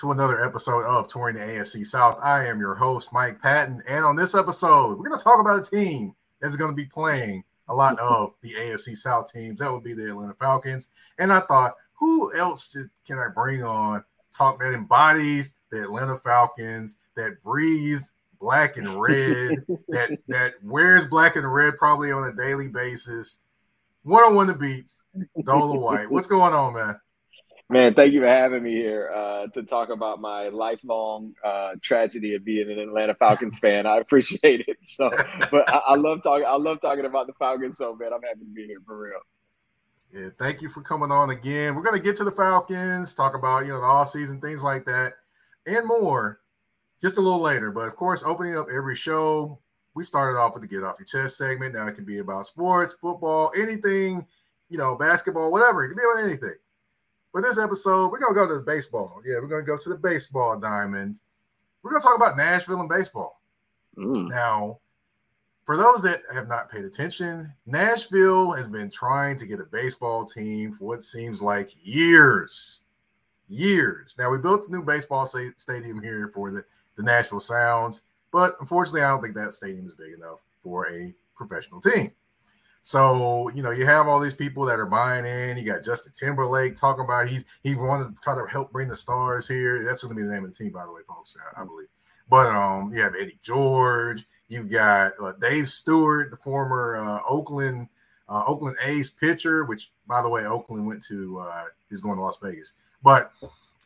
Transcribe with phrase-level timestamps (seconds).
[0.00, 2.18] To another episode of Touring the AFC South.
[2.22, 3.82] I am your host, Mike Patton.
[3.86, 6.86] And on this episode, we're going to talk about a team that's going to be
[6.86, 9.58] playing a lot of the AFC South teams.
[9.58, 10.88] That would be the Atlanta Falcons.
[11.18, 12.74] And I thought, who else
[13.06, 14.02] can I bring on
[14.34, 21.36] talk that embodies the Atlanta Falcons, that breathes black and red, that that wears black
[21.36, 23.40] and red probably on a daily basis.
[24.04, 25.02] One on one the beats,
[25.40, 26.08] Dolewite.
[26.08, 26.98] What's going on, man?
[27.70, 32.34] Man, thank you for having me here uh, to talk about my lifelong uh, tragedy
[32.34, 33.86] of being an Atlanta Falcons fan.
[33.86, 34.78] I appreciate it.
[34.82, 35.08] So,
[35.52, 36.46] but I, I, love talking.
[36.48, 37.78] I love talking about the Falcons.
[37.78, 39.20] So, man, I'm happy to be here for real.
[40.12, 41.76] Yeah, thank you for coming on again.
[41.76, 44.84] We're gonna get to the Falcons, talk about you know the off season things like
[44.86, 45.12] that,
[45.64, 46.40] and more,
[47.00, 47.70] just a little later.
[47.70, 49.60] But of course, opening up every show,
[49.94, 51.74] we started off with the get off your chest segment.
[51.74, 54.26] Now it can be about sports, football, anything,
[54.68, 55.84] you know, basketball, whatever.
[55.84, 56.58] It can be about anything.
[57.32, 59.22] For this episode, we're gonna go to the baseball.
[59.24, 61.20] Yeah, we're gonna go to the baseball diamond.
[61.82, 63.40] We're gonna talk about Nashville and baseball.
[63.96, 64.28] Mm.
[64.28, 64.80] Now,
[65.64, 70.24] for those that have not paid attention, Nashville has been trying to get a baseball
[70.26, 72.80] team for what seems like years.
[73.48, 74.14] Years.
[74.18, 76.64] Now, we built a new baseball stadium here for the,
[76.96, 81.14] the Nashville Sounds, but unfortunately, I don't think that stadium is big enough for a
[81.36, 82.10] professional team.
[82.82, 85.58] So, you know, you have all these people that are buying in.
[85.58, 88.96] You got Justin Timberlake talking about he's he wanted to kind of help bring the
[88.96, 89.84] stars here.
[89.84, 91.36] That's going to be the name of the team, by the way, folks.
[91.56, 91.88] I, believe.
[92.28, 94.26] But um, you have Eddie George.
[94.48, 97.88] You've got uh, Dave Stewart, the former uh, Oakland
[98.30, 102.22] uh, Oakland A's pitcher, which, by the way, Oakland went to uh, he's going to
[102.22, 102.74] Las Vegas.
[103.02, 103.32] But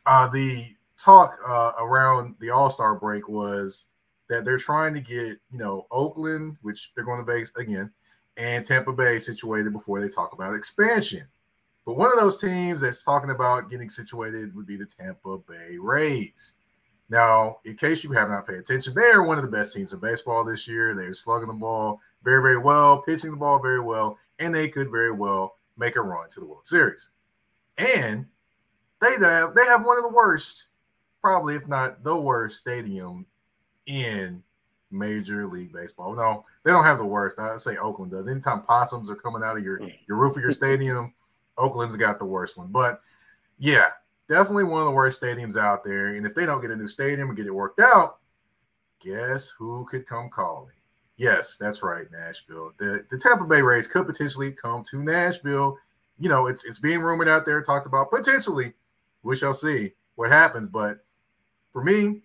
[0.05, 0.67] uh, the
[0.97, 3.87] talk uh, around the All Star break was
[4.29, 7.91] that they're trying to get you know Oakland, which they're going to base again
[8.37, 11.25] and Tampa Bay situated before they talk about expansion.
[11.85, 15.77] But one of those teams that's talking about getting situated would be the Tampa Bay
[15.79, 16.55] Rays.
[17.09, 19.93] Now, in case you have not paid attention, they are one of the best teams
[19.93, 20.95] in baseball this year.
[20.95, 24.89] They're slugging the ball very, very well, pitching the ball very well, and they could
[24.89, 27.11] very well make a run to the World Series.
[27.77, 28.25] And
[29.01, 30.69] they have they have one of the worst,
[31.21, 33.27] probably if not the worst stadium
[33.85, 34.41] in
[34.97, 36.15] Major League Baseball.
[36.15, 37.39] No, they don't have the worst.
[37.39, 38.27] I'd say Oakland does.
[38.27, 39.93] Anytime possums are coming out of your mm.
[40.07, 41.13] your roof of your stadium,
[41.57, 42.67] Oakland's got the worst one.
[42.71, 43.01] But
[43.57, 43.89] yeah,
[44.27, 46.15] definitely one of the worst stadiums out there.
[46.15, 48.17] And if they don't get a new stadium and get it worked out,
[48.99, 50.71] guess who could come calling?
[51.17, 52.73] Yes, that's right, Nashville.
[52.77, 55.77] The, the Tampa Bay Rays could potentially come to Nashville.
[56.19, 58.73] You know, it's it's being rumored out there, talked about potentially.
[59.23, 60.67] We shall see what happens.
[60.67, 60.99] But
[61.71, 62.21] for me,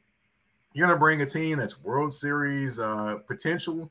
[0.73, 3.91] you're to bring a team that's World Series uh, potential.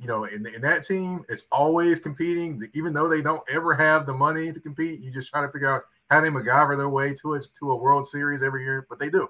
[0.00, 2.62] You know, in, in that team, it's always competing.
[2.74, 5.68] Even though they don't ever have the money to compete, you just try to figure
[5.68, 8.98] out how they MacGyver their way to it to a World Series every year, but
[8.98, 9.28] they do.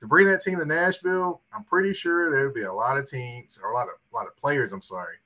[0.00, 3.08] To bring that team to Nashville, I'm pretty sure there would be a lot of
[3.08, 4.72] teams or a lot of a lot of players.
[4.72, 5.16] I'm sorry,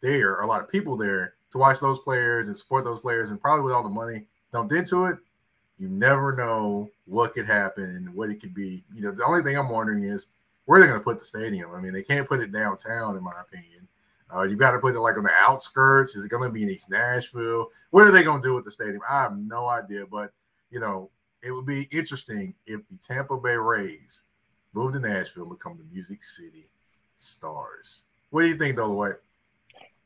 [0.00, 3.30] there are a lot of people there to watch those players and support those players,
[3.30, 5.18] and probably with all the money dumped into it,
[5.82, 8.84] you never know what could happen and what it could be.
[8.94, 10.28] You know, the only thing I'm wondering is
[10.64, 11.74] where they're going to put the stadium.
[11.74, 13.88] I mean, they can't put it downtown, in my opinion.
[14.32, 16.14] Uh, you got to put it like on the outskirts.
[16.14, 17.66] Is it going to be in East Nashville?
[17.90, 19.00] What are they going to do with the stadium?
[19.10, 20.06] I have no idea.
[20.06, 20.32] But
[20.70, 21.10] you know,
[21.42, 24.22] it would be interesting if the Tampa Bay Rays
[24.74, 26.68] move to Nashville and become the Music City
[27.16, 28.04] Stars.
[28.30, 29.16] What do you think, Dolewite?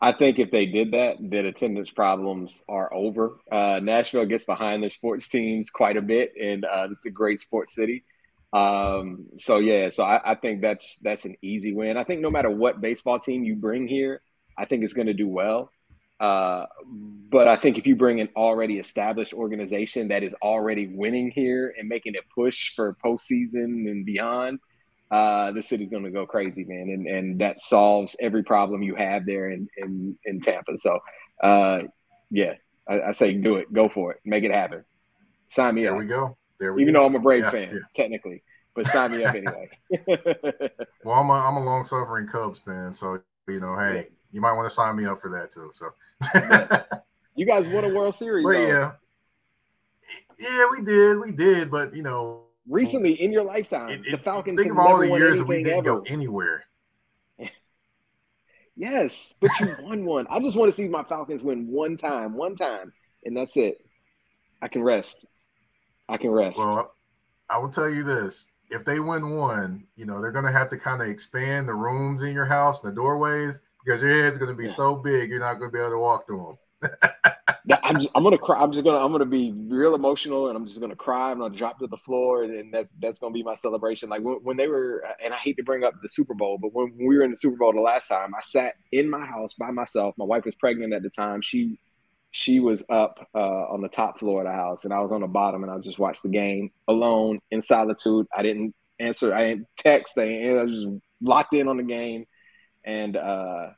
[0.00, 3.38] I think if they did that, then attendance problems are over.
[3.50, 7.40] Uh, Nashville gets behind their sports teams quite a bit, and uh, it's a great
[7.40, 8.04] sports city.
[8.52, 11.96] Um, so yeah, so I, I, think that's that's an easy win.
[11.96, 14.20] I think no matter what baseball team you bring here,
[14.56, 15.70] I think it's going to do well.
[16.18, 16.64] Uh,
[17.30, 21.74] but I think if you bring an already established organization that is already winning here
[21.76, 24.60] and making a push for postseason and beyond,
[25.10, 28.94] uh, the city's going to go crazy, man, and and that solves every problem you
[28.96, 30.76] have there in in, in Tampa.
[30.76, 30.98] So,
[31.40, 31.82] uh,
[32.30, 32.54] yeah,
[32.88, 34.84] I, I, say do it, go for it, make it happen.
[35.46, 35.98] Sign me there up.
[35.98, 36.36] There we go.
[36.58, 36.82] There we go.
[36.82, 37.00] Even go.
[37.00, 37.78] though I'm a Braves yeah, fan, yeah.
[37.94, 38.42] technically,
[38.74, 39.70] but sign me up anyway.
[41.04, 44.02] well, I'm a, I'm a long suffering Cubs fan, so you know, hey, yeah.
[44.32, 45.70] you might want to sign me up for that too.
[45.72, 45.90] So,
[47.36, 48.66] you guys won a World Series, but though.
[48.66, 48.92] yeah,
[50.40, 54.18] yeah, we did, we did, but you know recently in your lifetime, it, it, the
[54.18, 56.00] Falcons think of all the years that we didn't ever.
[56.00, 56.64] go anywhere.
[58.76, 60.26] yes, but you won one.
[60.30, 62.92] I just want to see my Falcons win one time, one time,
[63.24, 63.78] and that's it.
[64.62, 65.26] I can rest.
[66.08, 66.58] I can rest.
[66.58, 66.94] Well,
[67.48, 70.68] I will tell you this: if they win one, you know they're going to have
[70.70, 74.38] to kind of expand the rooms in your house, and the doorways, because your head's
[74.38, 74.72] going to be yeah.
[74.72, 76.90] so big you're not going to be able to walk through them.
[77.82, 78.60] I'm just, I'm gonna cry.
[78.62, 81.32] I'm just gonna I'm gonna be real emotional, and I'm just gonna cry.
[81.32, 84.08] I'm gonna drop to the floor, and that's that's gonna be my celebration.
[84.08, 86.72] Like when, when they were, and I hate to bring up the Super Bowl, but
[86.72, 89.54] when we were in the Super Bowl the last time, I sat in my house
[89.54, 90.14] by myself.
[90.16, 91.42] My wife was pregnant at the time.
[91.42, 91.80] She
[92.30, 95.22] she was up uh, on the top floor of the house, and I was on
[95.22, 98.26] the bottom, and I just watched the game alone in solitude.
[98.36, 100.88] I didn't answer, I didn't text, I, I was just
[101.20, 102.26] locked in on the game,
[102.84, 103.70] and uh,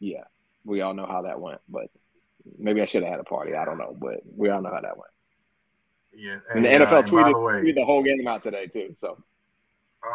[0.00, 0.24] yeah,
[0.64, 1.60] we all know how that went.
[1.68, 1.88] But
[2.58, 3.54] maybe I should have had a party.
[3.54, 5.10] I don't know, but we all know how that went.
[6.14, 8.66] Yeah, and, and the NFL uh, tweeted, the, way, tweeted the whole game out today
[8.66, 8.90] too.
[8.92, 9.22] So.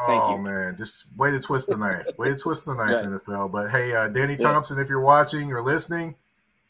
[0.07, 2.05] Oh man, just way to twist the knife.
[2.17, 3.51] way to twist the knife, NFL.
[3.51, 4.83] But hey, uh, Danny Thompson, yeah.
[4.83, 6.15] if you're watching or listening,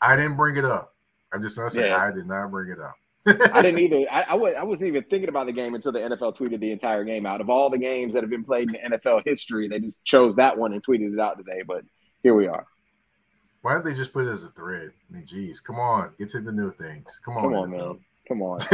[0.02, 0.96] I didn't bring it up.
[1.32, 2.04] I'm just gonna say yeah.
[2.04, 2.96] I did not bring it up.
[3.54, 4.06] I didn't either.
[4.12, 6.72] I, I, was, I wasn't even thinking about the game until the NFL tweeted the
[6.72, 7.42] entire game out.
[7.42, 10.58] Of all the games that have been played in NFL history, they just chose that
[10.58, 11.62] one and tweeted it out today.
[11.66, 11.84] But
[12.24, 12.66] here we are.
[13.62, 14.92] Why didn't they just put it as a thread?
[15.10, 17.20] I mean, geez, come on, get to the new things.
[17.24, 18.00] Come on, come on, man.
[18.28, 18.60] Come on.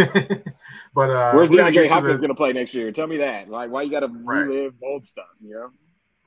[0.93, 2.91] but uh, where's DeAndre Hopkins going to play next year?
[2.91, 3.49] Tell me that.
[3.49, 4.41] Like, why you got to right.
[4.41, 5.25] relive old stuff?
[5.41, 5.71] You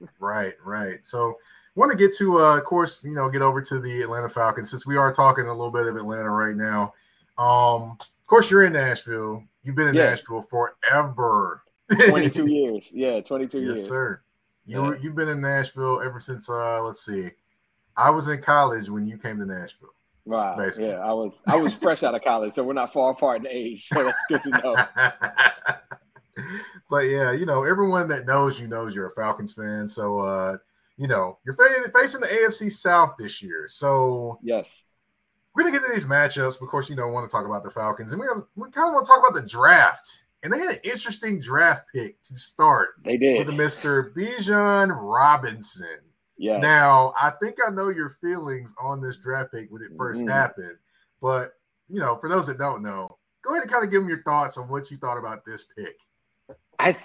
[0.01, 0.09] know.
[0.19, 0.99] right, right.
[1.05, 1.37] So,
[1.75, 4.71] want to get to, uh, of course, you know, get over to the Atlanta Falcons
[4.71, 6.93] since we are talking a little bit of Atlanta right now.
[7.39, 9.45] Um, of course, you're in Nashville.
[9.63, 10.11] You've been in yeah.
[10.11, 11.63] Nashville forever.
[12.09, 12.91] 22 years.
[12.93, 13.79] Yeah, 22 yes, years.
[13.79, 14.21] Yes, sir.
[14.67, 14.99] You yeah.
[15.01, 17.31] you've been in Nashville ever since uh let's see.
[17.97, 19.91] I was in college when you came to Nashville.
[20.25, 20.57] Wow.
[20.57, 20.89] Basically.
[20.89, 23.49] Yeah, I was I was fresh out of college, so we're not far apart in
[23.49, 23.89] age.
[23.89, 24.77] So that's good to know.
[26.91, 29.89] but yeah, you know, everyone that knows you knows you're a Falcons fan.
[29.89, 30.59] So uh,
[30.97, 33.67] you know, you're facing the AFC South this year.
[33.69, 34.85] So yes,
[35.55, 36.61] we're gonna get to these matchups.
[36.61, 38.89] Of course, you know, want to talk about the Falcons, and we have, we kind
[38.89, 40.25] of want to talk about the draft.
[40.43, 42.91] And they had an interesting draft pick to start.
[43.05, 44.15] They did with Mr.
[44.15, 45.99] Bijan Robinson.
[46.41, 46.57] Yeah.
[46.57, 50.29] Now, I think I know your feelings on this draft pick when it 1st mm-hmm.
[50.29, 50.79] happened,
[51.21, 51.53] but
[51.91, 54.23] you know, for those that don't know, go ahead and kind of give them your
[54.23, 55.97] thoughts on what you thought about this pick.
[56.79, 56.97] I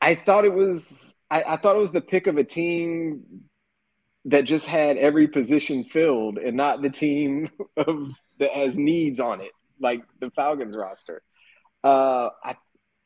[0.00, 3.42] I thought it was I, I thought it was the pick of a team
[4.24, 9.42] that just had every position filled and not the team of that has needs on
[9.42, 11.20] it, like the Falcons roster.
[11.84, 12.56] Uh, I,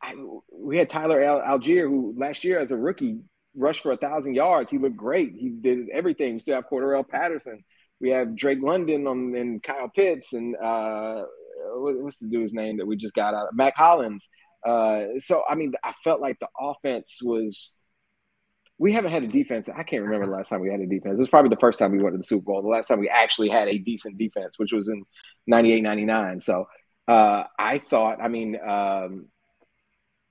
[0.00, 0.14] I
[0.52, 3.18] we had Tyler Al- Allgeier, who last year as a rookie
[3.56, 4.70] rushed for a thousand yards.
[4.70, 5.34] He looked great.
[5.36, 6.34] He did everything.
[6.34, 7.64] We still have Cordarrelle Patterson.
[8.00, 11.22] We have Drake London on, and Kyle Pitts and uh,
[11.76, 13.54] what's the dude's name that we just got out?
[13.54, 14.28] Mack Hollins.
[14.64, 17.80] Uh, so I mean, I felt like the offense was
[18.78, 19.68] we haven't had a defense.
[19.68, 21.16] I can't remember the last time we had a defense.
[21.16, 22.62] It was probably the first time we went to the Super Bowl.
[22.62, 25.04] The last time we actually had a decent defense, which was in
[25.46, 26.40] 98, 99.
[26.40, 26.66] So
[27.06, 29.26] uh, I thought, I mean, um,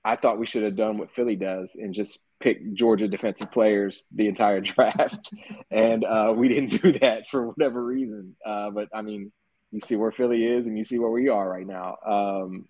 [0.04, 4.06] I thought we should have done what Philly does and just pick Georgia defensive players
[4.14, 5.32] the entire draft.
[5.70, 8.36] and uh, we didn't do that for whatever reason.
[8.44, 9.32] Uh, but I mean,
[9.72, 11.96] you see where Philly is and you see where we are right now.
[12.06, 12.66] Um,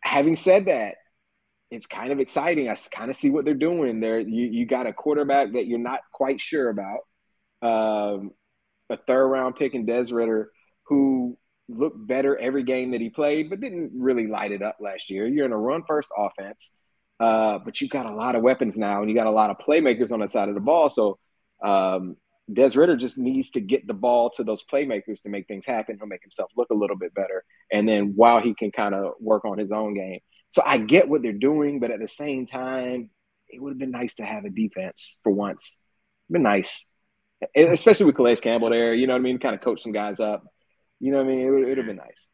[0.00, 0.96] having said that,
[1.70, 2.68] it's kind of exciting.
[2.68, 4.00] I kind of see what they're doing.
[4.00, 7.00] There, you you got a quarterback that you're not quite sure about,
[7.62, 8.30] um,
[8.88, 10.50] a third round pick in Des Ridder,
[10.86, 15.10] who looked better every game that he played, but didn't really light it up last
[15.10, 15.28] year.
[15.28, 16.72] You're in a run first offense,
[17.20, 19.58] uh, but you've got a lot of weapons now, and you got a lot of
[19.58, 20.88] playmakers on the side of the ball.
[20.88, 21.18] So
[21.62, 22.16] um,
[22.52, 25.96] Des Ridder just needs to get the ball to those playmakers to make things happen.
[25.98, 29.12] He'll make himself look a little bit better, and then while he can kind of
[29.20, 30.20] work on his own game.
[30.48, 33.10] So I get what they're doing, but at the same time,
[33.48, 35.78] it would have been nice to have a defense for once.
[36.28, 36.86] Been nice,
[37.54, 38.94] especially with Calais Campbell there.
[38.94, 39.38] You know what I mean?
[39.38, 40.44] Kind of coach some guys up.
[40.98, 41.40] You know what I mean?
[41.40, 42.28] It would have been nice.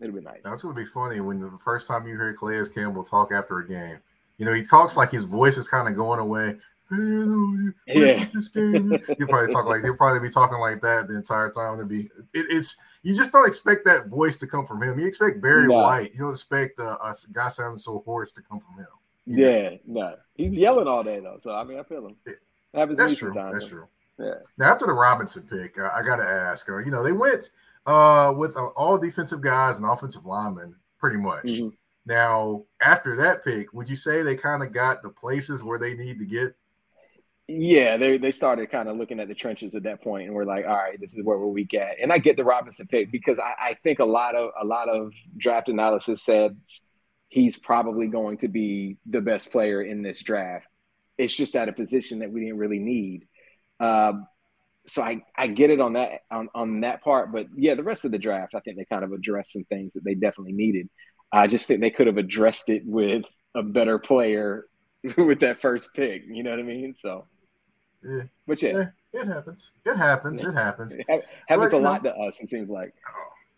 [0.00, 0.40] It'd been nice.
[0.42, 3.68] That's gonna be funny when the first time you hear Calais Campbell talk after a
[3.68, 3.98] game.
[4.42, 6.56] You know, he talks like his voice is kind of going away.
[6.90, 11.78] Yeah, he'll probably talk like he'll probably be talking like that the entire time.
[11.78, 14.98] To be, it, it's you just don't expect that voice to come from him.
[14.98, 15.74] You expect Barry no.
[15.74, 16.12] White.
[16.12, 18.88] You don't expect uh, a guy sounding so hoarse to come from him.
[19.26, 21.38] You yeah, just, no, he's yelling all day though.
[21.40, 22.16] So I mean, I feel him.
[22.26, 22.38] It,
[22.74, 23.32] happens that's true.
[23.32, 23.86] That's true.
[24.18, 24.34] Yeah.
[24.58, 26.68] Now after the Robinson pick, uh, I got to ask.
[26.68, 27.50] Uh, you know, they went
[27.86, 31.44] uh, with uh, all defensive guys and offensive linemen, pretty much.
[31.44, 31.68] Mm-hmm.
[32.04, 35.94] Now after that pick, would you say they kind of got the places where they
[35.94, 36.56] need to get?
[37.48, 40.44] Yeah, they they started kind of looking at the trenches at that point, and we're
[40.44, 41.98] like, all right, this is where we're weak at.
[42.00, 44.88] And I get the Robinson pick because I, I think a lot of a lot
[44.88, 46.56] of draft analysis said
[47.28, 50.66] he's probably going to be the best player in this draft.
[51.18, 53.26] It's just at a position that we didn't really need.
[53.80, 54.26] Um,
[54.86, 58.04] so I, I get it on that on, on that part, but yeah, the rest
[58.04, 60.88] of the draft, I think they kind of addressed some things that they definitely needed.
[61.32, 63.24] I just think they could have addressed it with
[63.54, 64.66] a better player
[65.16, 66.22] with that first pick.
[66.28, 66.94] You know what I mean?
[66.94, 67.26] So
[68.02, 68.22] yeah.
[68.46, 68.86] But yeah.
[69.12, 69.20] yeah.
[69.22, 69.72] it happens.
[69.84, 70.42] It happens.
[70.42, 70.94] It happens.
[70.94, 71.06] It
[71.48, 72.94] happens but, a lot know, to us, it seems like.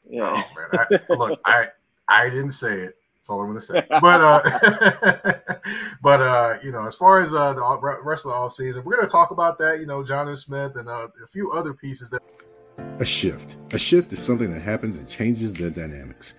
[0.08, 0.44] Yeah.
[0.46, 1.68] Oh man, I, look, I
[2.08, 2.96] I didn't say it.
[3.16, 3.86] That's all I'm going to say.
[3.88, 5.32] But uh,
[6.02, 8.96] but uh, you know, as far as uh, the rest of the off season, we're
[8.96, 9.80] going to talk about that.
[9.80, 12.20] You know, Jonnu Smith and uh, a few other pieces that.
[12.98, 13.56] A shift.
[13.72, 16.34] A shift is something that happens and changes the dynamics.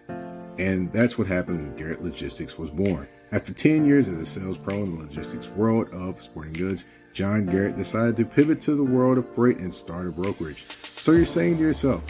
[0.57, 3.07] And that's what happened when Garrett Logistics was born.
[3.31, 7.45] After 10 years as a sales pro in the logistics world of sporting goods, John
[7.45, 10.65] Garrett decided to pivot to the world of freight and start a brokerage.
[10.65, 12.03] So you're saying to yourself,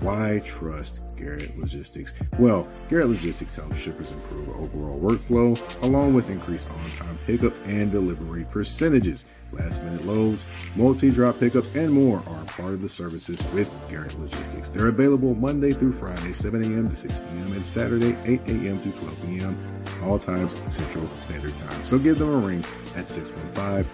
[0.00, 2.12] why trust Garrett Logistics?
[2.38, 7.90] Well, Garrett Logistics helps shippers improve overall workflow along with increased on time pickup and
[7.90, 9.30] delivery percentages.
[9.52, 14.18] Last minute loads, multi drop pickups, and more are part of the services with Garrett
[14.18, 14.70] Logistics.
[14.70, 16.88] They're available Monday through Friday, 7 a.m.
[16.88, 18.80] to 6 p.m., and Saturday, 8 a.m.
[18.80, 19.58] to 12 p.m.,
[20.02, 21.84] all times Central Standard Time.
[21.84, 22.64] So give them a ring
[22.96, 23.84] at 615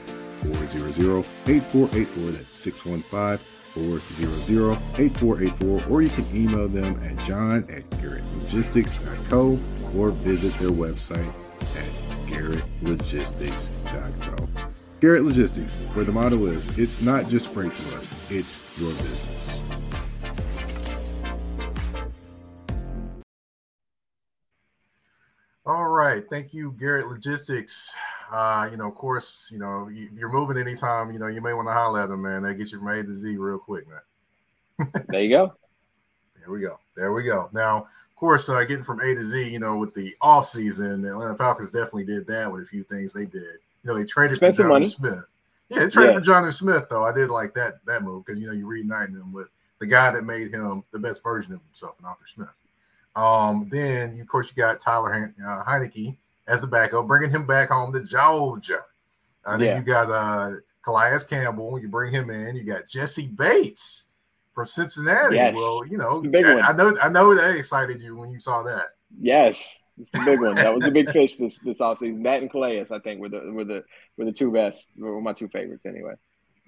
[0.43, 2.31] 400 8484.
[2.31, 3.39] That's 615
[3.75, 5.83] 400 8484.
[5.91, 9.59] Or you can email them at john at garrettlogistics.co
[9.97, 11.33] or visit their website
[11.77, 11.89] at
[12.29, 14.49] garrettlogistics.co.
[15.01, 19.61] Garrett Logistics, where the motto is it's not just freight to us, it's your business.
[25.65, 26.25] All right.
[26.31, 27.95] Thank you, Garrett Logistics.
[28.33, 31.53] Uh, you know, of course, you know, if you're moving anytime, you know, you may
[31.53, 32.43] want to holler at them, man.
[32.43, 35.05] They get you from A to Z real quick, man.
[35.09, 35.53] there you go.
[36.41, 36.79] There we go.
[36.97, 37.51] There we go.
[37.53, 41.03] Now, of course, uh, getting from A to Z, you know, with the off season,
[41.03, 43.59] the Atlanta Falcons definitely did that with a few things they did.
[43.83, 44.87] You know, they traded for money.
[44.87, 45.25] Smith.
[45.69, 46.21] Yeah, they traded yeah.
[46.21, 47.05] for Jonnu Smith, though.
[47.05, 50.11] I did like that that move because you know you're reuniting him with the guy
[50.11, 52.49] that made him the best version of himself, and Arthur Smith.
[53.17, 56.17] Um, then of course you got Tyler uh, Heinicke
[56.47, 58.85] as the backup, bringing him back home to Georgia.
[59.45, 59.79] I uh, think yeah.
[59.79, 61.79] you got uh, Calais Campbell.
[61.79, 62.57] You bring him in.
[62.57, 64.07] You got Jessie Bates
[64.55, 65.37] from Cincinnati.
[65.37, 65.55] Yes.
[65.55, 68.95] Well, you know, I, I know I know that excited you when you saw that.
[69.21, 70.55] Yes, it's the big one.
[70.55, 72.23] That was the big fish this this offseason.
[72.23, 73.85] That and Calais, I think, were the were the
[74.17, 76.15] were the two best, were my two favorites anyway.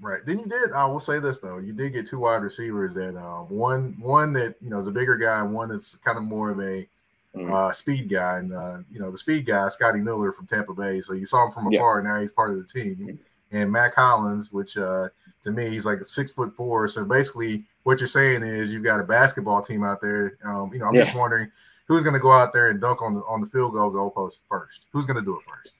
[0.00, 0.20] Right.
[0.24, 0.72] Then you did.
[0.72, 4.32] I will say this though, you did get two wide receivers that um, one one
[4.32, 6.88] that you know is a bigger guy, and one that's kind of more of a
[7.36, 7.52] mm-hmm.
[7.52, 8.38] uh, speed guy.
[8.38, 11.00] And uh, you know the speed guy, Scotty Miller from Tampa Bay.
[11.00, 12.00] So you saw him from afar.
[12.00, 12.08] Yeah.
[12.08, 12.96] Now he's part of the team.
[12.96, 13.16] Mm-hmm.
[13.52, 15.08] And Mack Hollins, which uh,
[15.42, 16.88] to me he's like a six foot four.
[16.88, 20.38] So basically, what you're saying is you've got a basketball team out there.
[20.44, 21.04] Um, you know, I'm yeah.
[21.04, 21.50] just wondering
[21.90, 24.38] who's going to go out there and dunk on the on the field goal goalpost
[24.48, 24.86] first?
[24.92, 25.74] Who's going to do it first?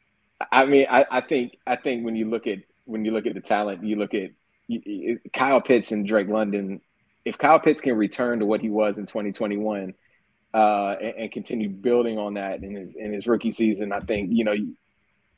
[0.50, 3.34] I mean, I, I, think I think when you look at when you look at
[3.34, 4.30] the talent, you look at
[5.32, 6.80] Kyle Pitts and Drake London.
[7.24, 9.94] If Kyle Pitts can return to what he was in 2021
[10.52, 14.30] uh, and, and, continue building on that in his in his rookie season, I think
[14.32, 14.56] you know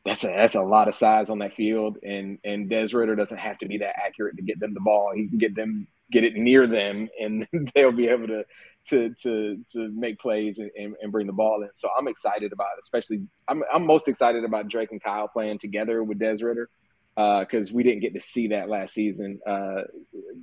[0.07, 3.39] that's a that's a lot of size on that field, and and Des Ridder doesn't
[3.39, 5.13] have to be that accurate to get them the ball.
[5.15, 8.47] He can get them get it near them, and they'll be able to
[8.89, 10.71] to to to make plays and,
[11.01, 11.69] and, bring the ball in.
[11.75, 15.59] So I'm excited about it, especially I'm I'm most excited about Drake and Kyle playing
[15.59, 16.69] together with Des Ridder
[17.15, 19.39] because uh, we didn't get to see that last season.
[19.47, 19.83] Uh,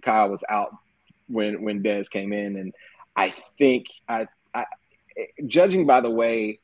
[0.02, 0.72] Kyle was out
[1.28, 2.74] when when Des came in, and
[3.16, 4.66] I think I, I
[5.48, 6.60] judging by the way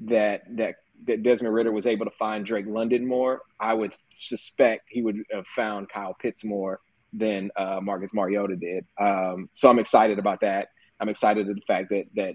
[0.00, 4.88] that that that Desmond Ridder was able to find Drake London more, I would suspect
[4.90, 6.80] he would have found Kyle Pitts more
[7.12, 8.84] than uh, Marcus Mariota did.
[8.98, 10.68] Um, so I'm excited about that.
[11.00, 12.34] I'm excited at the fact that that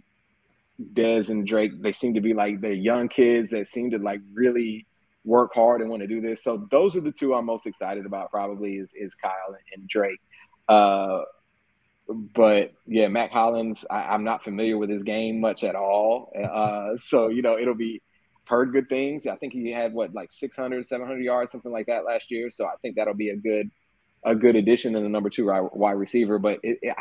[0.93, 4.21] Des and Drake they seem to be like they're young kids that seem to like
[4.33, 4.87] really
[5.25, 6.43] work hard and want to do this.
[6.43, 8.31] So those are the two I'm most excited about.
[8.31, 10.19] Probably is is Kyle and, Drake.
[10.67, 11.21] Uh,
[12.07, 16.31] but yeah, Mack Hollins, I, am not familiar with his game much at all.
[16.43, 18.01] Uh, so you know, it'll be
[18.47, 19.25] heard good things.
[19.25, 22.49] I think he had what like 600, 700 yards, something like that last year.
[22.49, 23.71] So I think that'll be a good
[24.25, 26.39] a good addition in the number two wide receiver.
[26.39, 26.95] But it, it,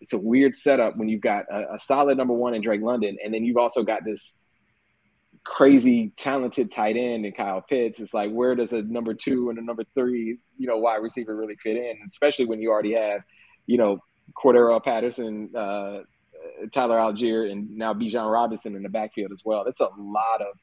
[0.00, 3.16] it's, a weird setup when you've got a, a, solid number one in Drake London,
[3.24, 4.40] and then you've also got this
[5.44, 8.00] crazy talented tight end in Kyle Pitts.
[8.00, 11.36] It's like where does a number two and a number three, you know, wide receiver
[11.36, 11.98] really fit in?
[12.04, 13.20] Especially when you already have,
[13.66, 13.98] you know,
[14.34, 16.00] Cordarrelle Patterson, uh,
[16.72, 19.64] Tyler Allgeier, and now Bijan Robinson in the backfield as well.
[19.64, 20.58] That's a lot of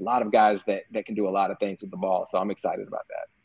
[0.00, 2.26] lot of guys that that can do a lot of things with the ball.
[2.26, 3.37] So I'm excited about that.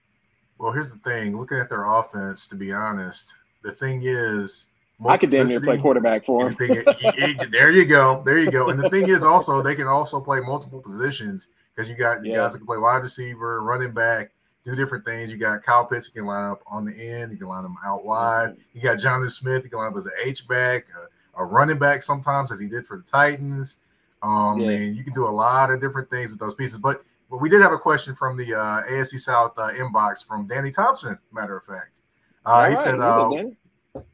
[0.57, 1.37] Well, here's the thing.
[1.37, 4.67] Looking at their offense, to be honest, the thing is,
[5.05, 6.55] I could damn near play quarterback for him.
[7.51, 8.21] there you go.
[8.25, 8.69] There you go.
[8.69, 12.35] And the thing is, also they can also play multiple positions because you got yeah.
[12.35, 14.31] guys that can play wide receiver, running back,
[14.63, 15.31] do different things.
[15.31, 17.77] You got Kyle Pitts, you can line up on the end, you can line them
[17.85, 18.55] out wide.
[18.73, 20.85] You got Jonathan Smith, you can line up as an H back,
[21.35, 23.79] a, a, running back sometimes, as he did for the Titans.
[24.21, 24.69] Um, yeah.
[24.69, 26.79] and you can do a lot of different things with those pieces.
[26.79, 30.45] But but we did have a question from the uh, AFC South uh, inbox from
[30.45, 31.17] Danny Thompson.
[31.31, 32.01] Matter of fact,
[32.45, 33.31] uh, he right, said, uh,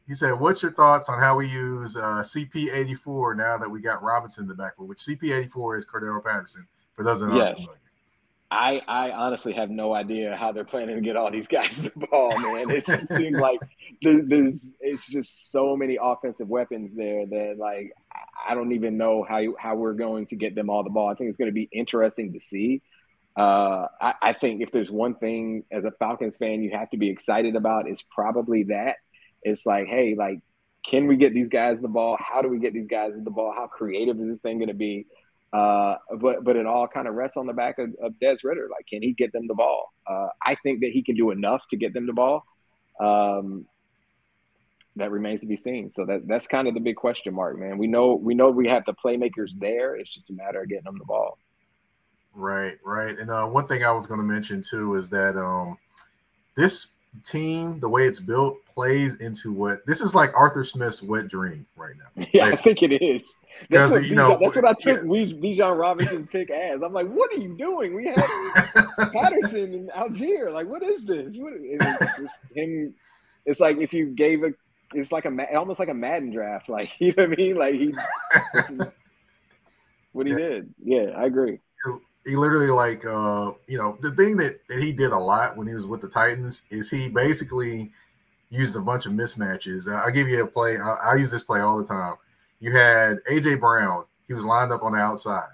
[0.08, 4.02] He said, "What's your thoughts on how we use uh, CP84 now that we got
[4.02, 4.88] Robinson in the backfield?
[4.88, 7.58] Which CP84 is Cordarrelle Patterson for those that aren't yes.
[7.58, 7.76] familiar."
[8.52, 12.06] I, I honestly have no idea how they're planning to get all these guys the
[12.10, 12.70] ball, man.
[12.70, 13.60] It just seems like
[14.00, 17.92] there, there's it's just so many offensive weapons there that like
[18.48, 21.10] I don't even know how you, how we're going to get them all the ball.
[21.10, 22.80] I think it's going to be interesting to see.
[23.36, 26.96] Uh, I, I think if there's one thing as a Falcons fan you have to
[26.96, 28.96] be excited about is probably that.
[29.42, 30.40] It's like, hey, like,
[30.84, 32.16] can we get these guys the ball?
[32.18, 33.52] How do we get these guys the ball?
[33.54, 35.06] How creative is this thing going to be?
[35.52, 38.68] Uh, but but it all kind of rests on the back of, of Des Ridder.
[38.70, 39.92] Like, can he get them the ball?
[40.06, 42.44] Uh, I think that he can do enough to get them the ball.
[43.00, 43.66] Um,
[44.96, 45.90] that remains to be seen.
[45.90, 47.78] So that that's kind of the big question mark, man.
[47.78, 49.96] We know we know we have the playmakers there.
[49.96, 51.38] It's just a matter of getting them the ball.
[52.34, 53.18] Right, right.
[53.18, 55.76] And uh, one thing I was going to mention too is that um,
[56.56, 56.88] this
[57.24, 61.66] team, the way it's built, plays into what this is like Arthur Smith's wet dream
[61.76, 62.24] right now.
[62.32, 63.38] Yeah, I think it is.
[63.68, 65.08] That's what, you know, that's what I took yeah.
[65.08, 66.82] Bijan Robinson pick as.
[66.82, 67.94] I'm like, what are you doing?
[67.94, 68.24] We have
[69.12, 70.52] Patterson and Allgeier.
[70.52, 71.36] Like, what is this?
[71.36, 72.94] What, it's him.
[73.46, 74.52] It's like if you gave a,
[74.94, 76.68] it's like a almost like a Madden draft.
[76.68, 77.56] Like you know what I mean?
[77.56, 77.94] Like he,
[80.12, 80.38] what he yeah.
[80.38, 80.74] did.
[80.84, 81.58] Yeah, I agree
[82.24, 85.66] he literally like uh you know the thing that, that he did a lot when
[85.66, 87.90] he was with the Titans is he basically
[88.50, 89.92] used a bunch of mismatches.
[89.92, 90.76] I'll give you a play.
[90.76, 92.16] I, I, use this play all the time.
[92.58, 94.04] You had AJ Brown.
[94.26, 95.48] He was lined up on the outside.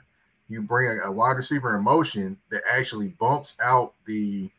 [0.49, 4.51] You bring a, a wide receiver in motion that actually bumps out the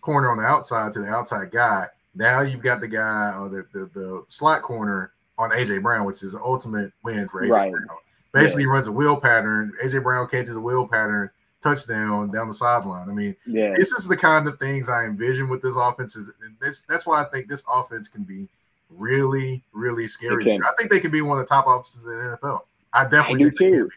[0.00, 1.86] corner on the outside to the outside guy.
[2.14, 6.22] Now you've got the guy or the, the, the slot corner on AJ Brown, which
[6.22, 7.72] is the ultimate win for AJ right.
[7.72, 7.98] Brown.
[8.32, 8.70] Basically, yeah.
[8.70, 9.72] runs a wheel pattern.
[9.84, 11.30] AJ Brown catches a wheel pattern
[11.64, 13.08] touchdown down the sideline.
[13.08, 13.74] I mean, yeah.
[13.76, 16.14] this is the kind of things I envision with this offense.
[16.16, 16.28] And
[16.60, 18.46] this, that's why I think this offense can be
[18.90, 20.52] really, really scary.
[20.52, 22.60] I think they can be one of the top offenses in the NFL.
[22.92, 23.90] I definitely I do too.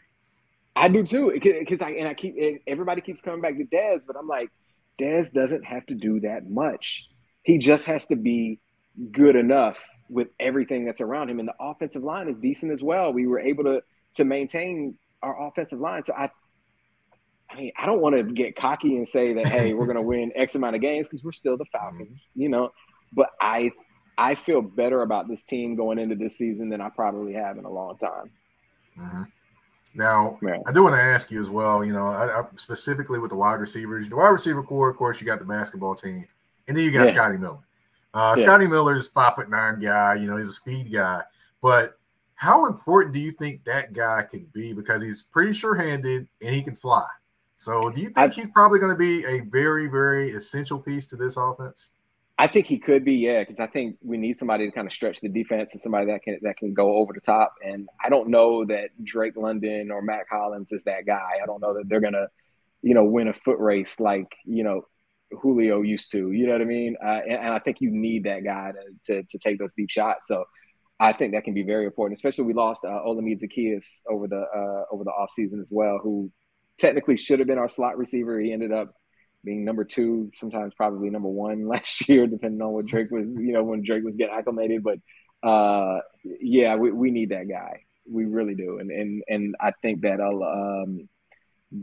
[0.76, 1.40] I do too.
[1.42, 4.50] Because I and I keep everybody keeps coming back to Des, but I'm like,
[4.98, 7.08] Des doesn't have to do that much.
[7.44, 8.60] He just has to be
[9.12, 11.40] good enough with everything that's around him.
[11.40, 13.14] And the offensive line is decent as well.
[13.14, 13.84] We were able to
[14.16, 16.04] to maintain our offensive line.
[16.04, 16.30] So I
[17.50, 20.02] I mean, I don't want to get cocky and say that, hey, we're going to
[20.02, 22.72] win X amount of games because we're still the Falcons, you know.
[23.14, 23.72] But I,
[24.18, 27.66] I feel better about this team going into this season than I probably have in
[27.66, 28.32] a long time.
[29.00, 29.24] Mm-hmm.
[29.96, 30.60] Now, yeah.
[30.68, 31.84] I do want to ask you as well.
[31.84, 35.20] You know, I, I, specifically with the wide receivers, the wide receiver corps, of course,
[35.20, 36.26] you got the basketball team,
[36.68, 37.14] and then you got yeah.
[37.14, 37.60] Scotty Miller.
[38.14, 38.44] Uh, yeah.
[38.44, 40.16] Scotty Miller is five foot nine guy.
[40.16, 41.22] You know, he's a speed guy,
[41.62, 41.98] but
[42.36, 44.74] how important do you think that guy could be?
[44.74, 47.06] Because he's pretty sure handed and he can fly.
[47.58, 51.08] So do you think I, he's probably going to be a very, very essential piece
[51.08, 51.92] to this offense?
[52.40, 54.94] I think he could be, yeah, because I think we need somebody to kind of
[54.94, 57.56] stretch the defense and somebody that can that can go over the top.
[57.66, 61.40] And I don't know that Drake London or Mack Hollins is that guy.
[61.42, 62.28] I don't know that they're gonna,
[62.84, 64.84] you know, win a foot race like you know
[65.42, 66.32] Julio used to.
[66.32, 66.96] You know what I mean?
[67.04, 68.72] Uh, and, and, I think you need that guy
[69.06, 70.28] to, to, to take those deep shots.
[70.28, 70.46] So
[71.00, 72.18] I think that can be very important.
[72.18, 76.32] Especially we lost uh, Olamide Zaccheaus over the uh, over the offseason as well, who
[76.78, 78.40] technically should have been our slot receiver.
[78.40, 78.94] He ended up
[79.44, 83.54] being number two, sometimes probably number one last year, depending on what Drake was, you
[83.54, 84.84] know, when Drake was getting acclimated.
[84.84, 85.00] But
[85.48, 87.84] uh, yeah, we, we need that guy.
[88.10, 88.80] We really do.
[88.80, 91.10] And and and I think that'll um,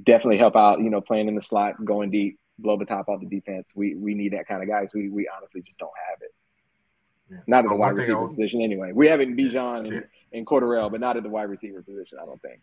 [0.02, 3.20] definitely help out, you know, playing in the slot, going deep, blow the top off
[3.20, 3.72] the defense.
[3.74, 4.88] We we need that kind of guys.
[4.94, 6.34] We we honestly just don't have it.
[7.30, 7.38] Yeah.
[7.46, 8.92] Not at the wide receiver was, position anyway.
[8.92, 10.00] We have it in Bijan and, yeah.
[10.32, 12.60] and Cordarrelle, but not at the wide receiver position, I don't think.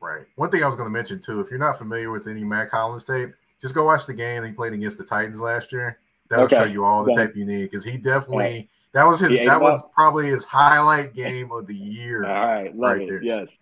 [0.00, 0.26] Right.
[0.36, 2.70] One thing I was going to mention too, if you're not familiar with any Mack
[2.70, 3.30] Hollins tape,
[3.60, 5.98] just go watch the game he played against the Titans last year.
[6.28, 6.56] That'll okay.
[6.56, 9.82] show you all the tape you need because he definitely that was his that was
[9.94, 12.24] probably his highlight game of the year.
[12.24, 13.08] All right, love right it.
[13.08, 13.22] There.
[13.22, 13.58] Yes.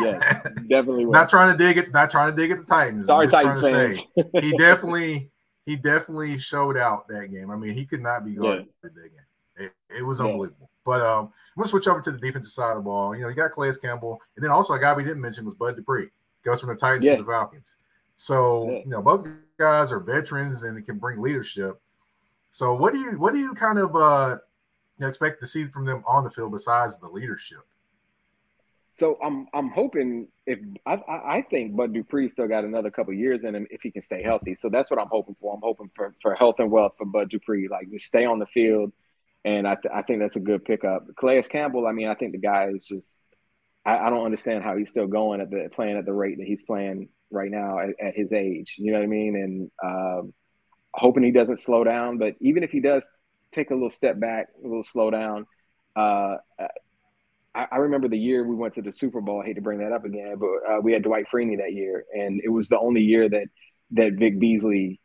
[0.00, 1.04] Yes, definitely.
[1.04, 3.06] not trying to dig it, not trying to dig at the Titans.
[3.06, 4.00] Sorry, Titans fans.
[4.16, 5.30] Say, he definitely,
[5.66, 7.50] he definitely showed out that game.
[7.50, 8.90] I mean, he could not be going yeah.
[8.94, 9.66] that game.
[9.66, 10.26] It, it was yeah.
[10.26, 10.70] unbelievable.
[10.84, 13.14] But um, I'm gonna switch over to the defensive side of the ball.
[13.14, 15.54] You know, you got Calais Campbell, and then also a guy we didn't mention was
[15.54, 16.08] Bud Dupree.
[16.44, 17.16] Goes from the Titans yeah.
[17.16, 17.76] to the Falcons.
[18.16, 18.78] So yeah.
[18.78, 19.26] you know, both
[19.58, 21.80] guys are veterans and it can bring leadership.
[22.50, 24.38] So what do you what do you kind of uh
[24.98, 27.60] you know, expect to see from them on the field besides the leadership?
[28.90, 33.44] So I'm I'm hoping if I I think Bud Dupree still got another couple years
[33.44, 34.54] in him if he can stay healthy.
[34.54, 35.54] So that's what I'm hoping for.
[35.54, 38.46] I'm hoping for for health and wealth for Bud Dupree, like just stay on the
[38.46, 38.92] field
[39.44, 41.06] and I, th- I think that's a good pickup.
[41.16, 43.18] Calais Campbell, I mean, I think the guy is just
[43.84, 46.46] I, I, don't understand how he's still going at the playing at the rate that
[46.46, 48.76] he's playing right now at, at his age.
[48.78, 49.36] You know what I mean?
[49.36, 50.34] And um,
[50.94, 52.18] hoping he doesn't slow down.
[52.18, 53.08] But even if he does
[53.52, 55.46] take a little step back, a little slow down,
[55.96, 56.36] uh,
[57.54, 59.42] I, I, remember the year we went to the Super Bowl.
[59.42, 62.04] I hate to bring that up again, but uh, we had Dwight Freeney that year,
[62.12, 63.46] and it was the only year that
[63.92, 65.00] that Vic Beasley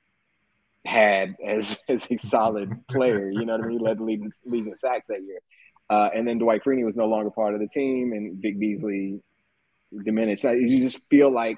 [0.85, 3.29] had as as a solid player.
[3.29, 3.79] You know what I mean?
[3.79, 5.39] Led the leading leading sacks that year.
[5.89, 9.21] Uh, and then Dwight Freeney was no longer part of the team, and Vic Beasley
[10.05, 10.43] diminished.
[10.43, 11.57] You just feel like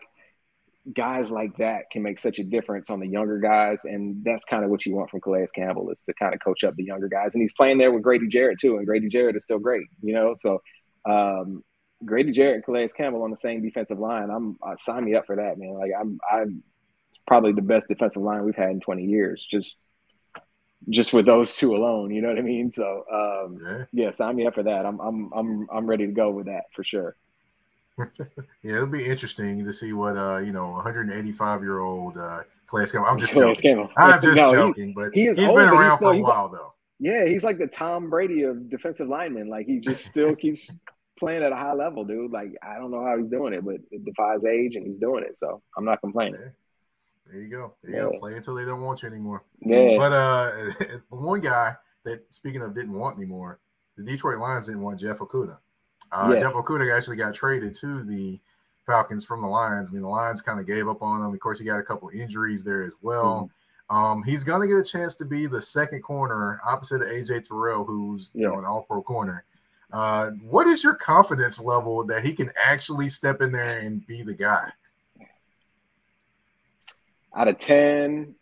[0.94, 4.64] guys like that can make such a difference on the younger guys, and that's kind
[4.64, 7.10] of what you want from Calais Campbell is to kind of coach up the younger
[7.10, 7.34] guys.
[7.34, 10.14] And he's playing there with Grady Jarrett too, and Grady Jarrett is still great, you
[10.14, 10.34] know.
[10.34, 10.62] So
[11.06, 11.64] um,
[12.06, 15.26] Grady Jarrett and Calais Campbell on the same defensive line, I'm uh, sign me up
[15.26, 15.74] for that, man.
[15.74, 16.64] Like I'm, I'm
[17.28, 19.46] probably the best defensive line we've had in 20 years.
[19.50, 19.80] Just
[20.90, 22.70] just with those two alone, you know what I mean?
[22.70, 23.86] So um, yeah.
[23.94, 24.86] yeah, sign me up for that.
[24.86, 27.16] I'm I'm I'm I'm ready to go with that for sure.
[28.64, 33.06] yeah, it'll be interesting to see what uh you know 185 year old uh Campbell.
[33.06, 33.62] I'm just joking.
[33.62, 33.90] Campbell.
[33.98, 36.74] I'm just no, joking, he, but he old, been around he's for a while though.
[37.00, 39.50] Yeah, he's like the Tom Brady of defensive linemen.
[39.50, 40.70] Like he just still keeps
[41.20, 42.32] playing at a high level, dude.
[42.32, 45.24] Like I don't know how he's doing it, but it defies age, and he's doing
[45.24, 45.38] it.
[45.38, 46.40] So I'm not complaining.
[47.32, 47.74] There you go.
[47.82, 48.04] There you yeah.
[48.12, 48.20] go.
[48.20, 49.44] Play until they don't want you anymore.
[49.60, 49.96] Yeah.
[49.98, 50.52] But uh,
[51.10, 53.60] one guy that speaking of didn't want anymore,
[53.98, 55.58] the Detroit Lions didn't want Jeff Okudah.
[56.12, 56.42] Uh, yes.
[56.42, 58.40] Jeff Okudah actually got traded to the
[58.86, 59.90] Falcons from the Lions.
[59.90, 61.34] I mean, the Lions kind of gave up on him.
[61.34, 63.50] Of course, he got a couple injuries there as well.
[63.90, 63.96] Mm-hmm.
[63.96, 67.48] Um, he's going to get a chance to be the second corner opposite of AJ
[67.48, 68.48] Terrell, who's yeah.
[68.48, 69.46] you know an All Pro corner.
[69.92, 74.24] Uh, what is your confidence level that he can actually step in there and be
[74.24, 74.72] the guy?
[77.36, 78.36] Out of ten,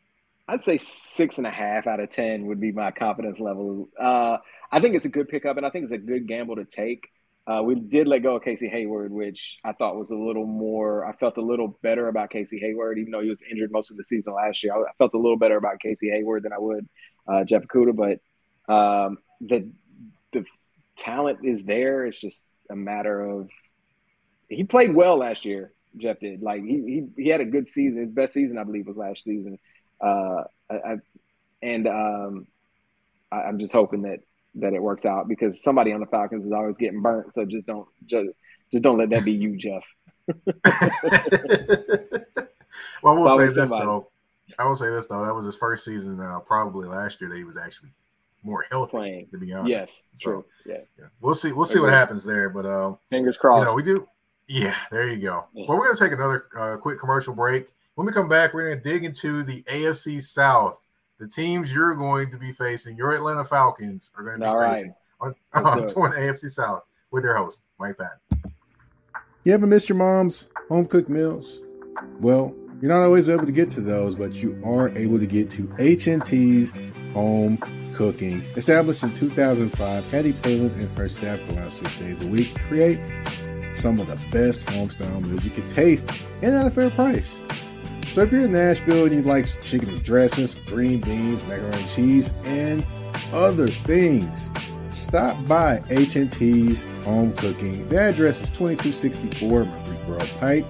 [0.47, 3.89] I'd say six and a half out of ten would be my confidence level.
[3.99, 4.37] Uh,
[4.71, 7.09] I think it's a good pickup, and I think it's a good gamble to take.
[7.47, 11.05] Uh, we did let go of Casey Hayward, which I thought was a little more.
[11.05, 13.97] I felt a little better about Casey Hayward, even though he was injured most of
[13.97, 14.73] the season last year.
[14.75, 16.87] I, felt a little better about Casey Hayward than I would
[17.27, 19.71] uh, Jeff Okudah, but um, the
[20.33, 20.45] the
[20.95, 22.05] talent is there.
[22.05, 23.49] It's just a matter of
[24.47, 25.71] he played well last year.
[25.97, 28.01] Jeff did like he he, he had a good season.
[28.01, 29.57] His best season, I believe, was last season.
[30.01, 30.95] Uh, I, I,
[31.61, 32.47] and um,
[33.31, 34.19] I, I'm just hoping that
[34.55, 37.33] that it works out because somebody on the Falcons is always getting burnt.
[37.33, 38.29] So just don't just
[38.71, 39.83] just don't let that be you, Jeff.
[43.01, 43.85] well, we'll say this somebody.
[43.85, 44.11] though.
[44.57, 45.25] I will say this though.
[45.25, 47.89] That was his first season, uh, probably last year that he was actually
[48.43, 48.91] more healthy.
[48.91, 49.27] Playing.
[49.31, 50.45] To be honest, yes, true.
[50.65, 50.77] Yeah.
[50.97, 51.51] yeah, we'll see.
[51.51, 52.49] We'll see what happens there.
[52.49, 53.61] But um, fingers crossed.
[53.61, 54.07] You know, we do.
[54.49, 55.45] Yeah, there you go.
[55.53, 55.65] Yeah.
[55.69, 57.67] Well, we're gonna take another uh, quick commercial break.
[57.95, 60.83] When we come back, we're gonna dig into the AFC South
[61.19, 64.59] the teams you're going to be facing, your Atlanta Falcons, are going to be All
[64.59, 65.35] facing right.
[65.53, 68.53] on, on touring AFC South with their host, Mike Patton.
[69.43, 71.61] You ever missed your mom's home cooked meals?
[72.19, 75.49] Well, you're not always able to get to those, but you are able to get
[75.51, 76.73] to H&T's
[77.13, 77.57] Home
[77.93, 78.41] Cooking.
[78.55, 82.59] Established in 2005, Patty Palin and her staff go out six days a week to
[82.61, 82.99] create
[83.79, 86.11] some of the best homestyle meals you can taste
[86.41, 87.39] and at a fair price.
[88.11, 91.89] So if you're in Nashville and you like chicken and dressing, green beans, macaroni and
[91.89, 92.85] cheese, and
[93.31, 94.51] other things,
[94.89, 97.87] stop by H&T's Home Cooking.
[97.87, 100.65] The address is 2264 Murfreesboro Pike,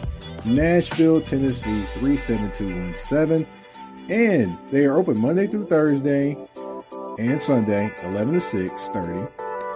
[0.45, 3.47] Nashville, Tennessee 37217.
[4.09, 6.37] And they are open Monday through Thursday
[7.17, 9.27] and Sunday, 11 to 6 30,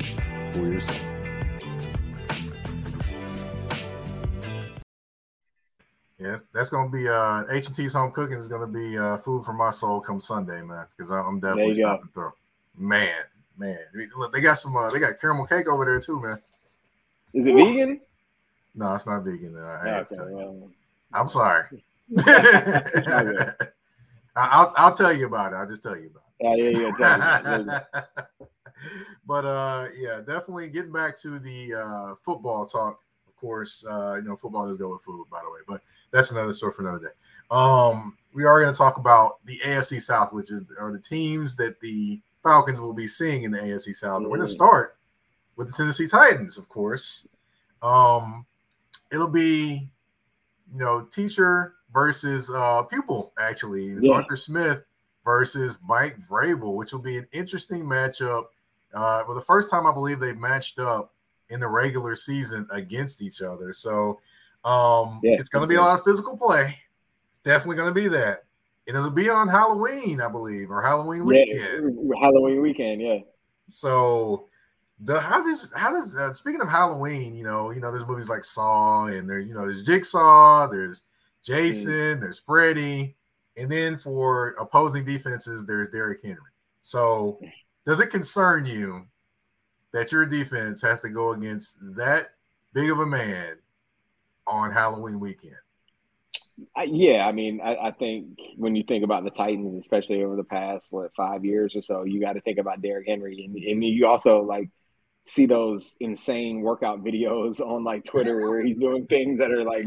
[0.53, 0.97] for your soul.
[6.19, 9.69] Yeah, that's gonna be uh H&T's home cooking is gonna be uh food for my
[9.69, 10.87] soul come Sunday, man.
[10.97, 12.33] Because I'm definitely stopping through.
[12.79, 13.25] Man,
[13.57, 13.79] man,
[14.17, 14.77] look, they got some.
[14.77, 16.41] Uh, they got caramel cake over there too, man.
[17.33, 17.65] Is it Ooh.
[17.65, 18.01] vegan?
[18.75, 19.57] No, it's not vegan.
[19.57, 20.71] I okay, well.
[21.13, 21.85] I'm sorry.
[24.37, 25.57] I'll I'll tell you about it.
[25.57, 26.75] I'll just tell you about it.
[26.75, 27.81] Yeah, yeah, yeah.
[29.27, 33.01] but uh, yeah, definitely getting back to the uh, football talk.
[33.29, 36.31] Of course, uh, you know, football does go with food, by the way, but that's
[36.31, 37.13] another story for another day.
[37.51, 41.55] Um, we are going to talk about the AFC South, which is are the teams
[41.57, 44.21] that the Falcons will be seeing in the AFC South.
[44.21, 44.25] Mm.
[44.29, 44.97] We're going to start
[45.57, 47.27] with the Tennessee Titans, of course.
[47.83, 48.47] Um,
[49.11, 49.89] it'll be,
[50.73, 53.97] you know, teacher versus uh, pupil, actually.
[54.01, 54.13] Yeah.
[54.13, 54.85] Arthur Smith
[55.25, 58.45] versus Mike Vrabel, which will be an interesting matchup.
[58.93, 61.15] Uh, for the first time, I believe they've matched up
[61.49, 63.73] in the regular season against each other.
[63.73, 64.21] So
[64.65, 65.37] um, yeah.
[65.39, 66.79] it's going to be a lot of physical play.
[67.31, 68.44] It's definitely going to be that.
[68.87, 71.97] And it'll be on Halloween, I believe, or Halloween weekend.
[71.97, 73.19] Yeah, Halloween weekend, yeah.
[73.69, 74.49] So
[75.01, 78.29] the how does how does uh, speaking of Halloween, you know, you know, there's movies
[78.29, 81.03] like Saw, and there's you know, there's Jigsaw, there's
[81.43, 82.21] Jason, mm.
[82.21, 83.17] there's Freddy,
[83.57, 86.39] and then for opposing defenses, there's Derrick Henry.
[86.83, 87.41] So,
[87.87, 89.07] does it concern you
[89.93, 92.31] that your defense has to go against that
[92.73, 93.57] big of a man
[94.47, 95.57] on Halloween weekend?
[96.87, 100.45] Yeah, I mean, I, I, think when you think about the Titans, especially over the
[100.45, 103.83] past what five years or so, you got to think about Derrick Henry, and, and
[103.83, 104.71] you also like
[105.25, 109.87] see those insane workout videos on like Twitter where he's doing things that are like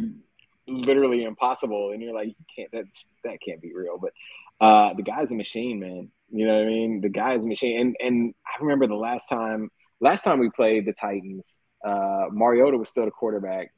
[0.67, 3.97] literally impossible, and you're like, you can't that's that can't be real.
[3.97, 4.11] But
[4.59, 6.11] uh, the guy's a machine, man.
[6.29, 7.01] You know what I mean?
[7.01, 9.69] The guy's a machine, and and I remember the last time
[10.01, 13.71] last time we played the Titans, uh, Mariota was still the quarterback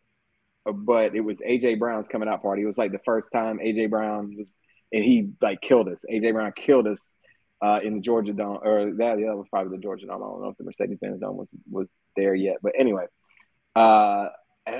[0.74, 2.64] but it was AJ Brown's coming out party.
[2.64, 4.54] It was like the first time AJ Brown was,
[4.92, 6.04] and he like killed us.
[6.12, 7.12] AJ Brown killed us
[7.62, 10.24] uh, in the Georgia Dome, or that, yeah, that was probably the Georgia Dome.
[10.24, 13.06] I don't know if the Mercedes-Benz Dome was was there yet, but anyway.
[13.76, 14.30] Uh,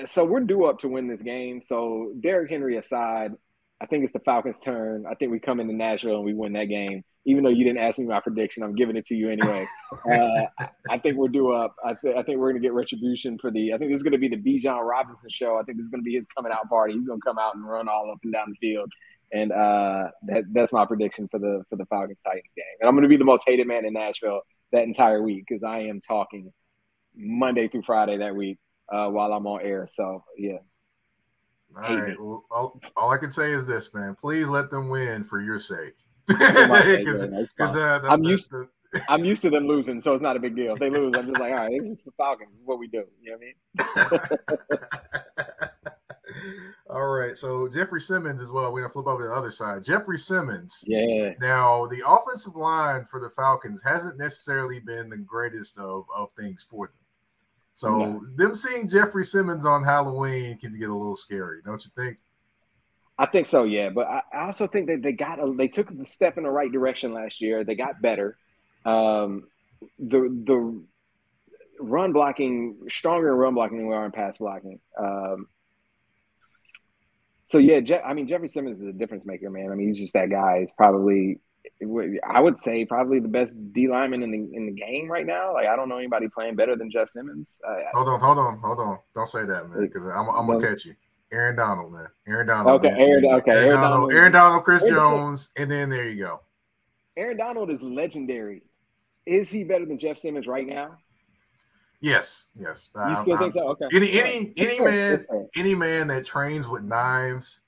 [0.06, 1.62] so we're due up to win this game.
[1.62, 3.34] So Derrick Henry aside,
[3.82, 5.06] I think it's the Falcons' turn.
[5.10, 7.04] I think we come into Nashville and we win that game.
[7.26, 9.68] Even though you didn't ask me my prediction, I'm giving it to you anyway.
[10.12, 11.76] uh, I think we're due up.
[11.84, 13.74] I, th- I think we're going to get retribution for the.
[13.74, 15.58] I think this is going to be the Bijan Robinson show.
[15.58, 16.94] I think this is going to be his coming out party.
[16.94, 18.90] He's going to come out and run all up and down the field,
[19.32, 22.66] and uh, that, that's my prediction for the for the Falcons Titans game.
[22.80, 25.64] And I'm going to be the most hated man in Nashville that entire week because
[25.64, 26.52] I am talking
[27.16, 28.60] Monday through Friday that week
[28.92, 29.88] uh, while I'm on air.
[29.92, 30.60] So yeah,
[31.76, 32.20] all right.
[32.20, 34.16] Well, all, all, I can say is this, man.
[34.16, 35.94] Please let them win for your sake.
[36.30, 37.24] Because
[37.76, 38.70] uh, I'm used to.
[39.08, 40.74] I'm used to them losing, so it's not a big deal.
[40.74, 42.50] If they lose, I'm just like, all right, this is the Falcons.
[42.52, 43.04] This is what we do.
[43.22, 43.38] You know
[43.76, 44.80] what I
[45.60, 45.70] mean?
[46.90, 47.38] all right.
[47.38, 48.74] So Jeffrey Simmons as well.
[48.74, 49.84] We're gonna flip over to the other side.
[49.84, 50.84] Jeffrey Simmons.
[50.88, 51.34] Yeah.
[51.40, 56.66] Now the offensive line for the Falcons hasn't necessarily been the greatest of, of things
[56.68, 56.96] for them.
[57.74, 58.20] So yeah.
[58.36, 62.18] them seeing Jeffrey Simmons on Halloween can get a little scary, don't you think?
[63.20, 63.90] I think so, yeah.
[63.90, 66.50] But I, I also think that they got a, they took a step in the
[66.50, 67.66] right direction last year.
[67.66, 68.38] They got better.
[68.86, 69.50] Um,
[70.00, 70.82] the the
[71.82, 74.80] run blocking stronger in run blocking than we are in pass blocking.
[74.98, 75.48] Um,
[77.46, 79.70] so yeah, Je- I mean Jeffrey Simmons is a difference maker, man.
[79.70, 80.62] I mean he's just that guy.
[80.62, 81.42] He's probably
[82.26, 85.54] I would say probably the best D lineman in the in the game right now.
[85.54, 87.60] Like I don't know anybody playing better than Jeff Simmons.
[87.68, 89.00] Uh, hold on, hold on, hold on.
[89.14, 90.96] Don't say that, man, because I'm, I'm gonna catch you.
[91.32, 92.08] Aaron Donald, man.
[92.28, 92.86] Aaron Donald.
[92.86, 93.26] Okay, Aaron.
[93.26, 94.14] Okay, Aaron, Aaron Donald, Donald.
[94.14, 94.64] Aaron Donald.
[94.64, 96.42] Chris Aaron Jones, and then there you go.
[97.18, 98.64] Aaron Donald is legendary.
[99.26, 100.98] Is he better than Jeff Simmons right now?
[102.02, 102.92] Yes, yes.
[102.96, 103.68] You still I'm, think so?
[103.70, 103.86] Okay.
[103.94, 107.62] Any any any man any man that trains with knives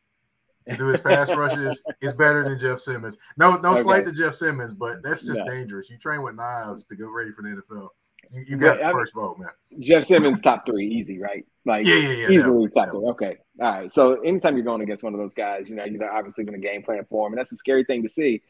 [0.70, 3.18] to do his pass rushes is better than Jeff Simmons.
[3.38, 3.82] No, no okay.
[3.82, 5.90] slight to Jeff Simmons, but that's just dangerous.
[5.90, 7.90] You train with knives to go ready for the NFL.
[8.32, 9.50] You, got the first vote, man.
[9.80, 11.46] Jeff Simmons top three, easy, right?
[11.66, 13.00] Like yeah, yeah, yeah, easily top three.
[13.00, 13.92] Okay, all right.
[13.92, 16.66] So anytime you're going against one of those guys, you know you're obviously going to
[16.66, 18.42] game plan for him, and that's a scary thing to see.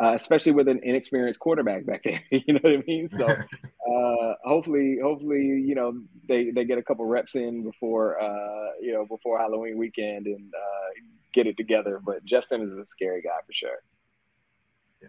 [0.00, 2.22] Uh, especially with an inexperienced quarterback back there.
[2.30, 3.08] you know what I mean?
[3.08, 3.26] So
[3.90, 5.92] uh, hopefully, hopefully, you know,
[6.28, 10.52] they, they get a couple reps in before uh, you know before Halloween weekend and
[10.54, 10.90] uh,
[11.32, 12.00] get it together.
[12.04, 13.78] But Jeff Simmons is a scary guy for sure.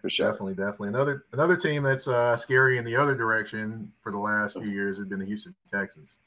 [0.02, 0.32] For sure.
[0.32, 0.90] Definitely, definitely.
[0.90, 4.98] Another another team that's uh, scary in the other direction for the last few years
[4.98, 6.18] has been the Houston Texans.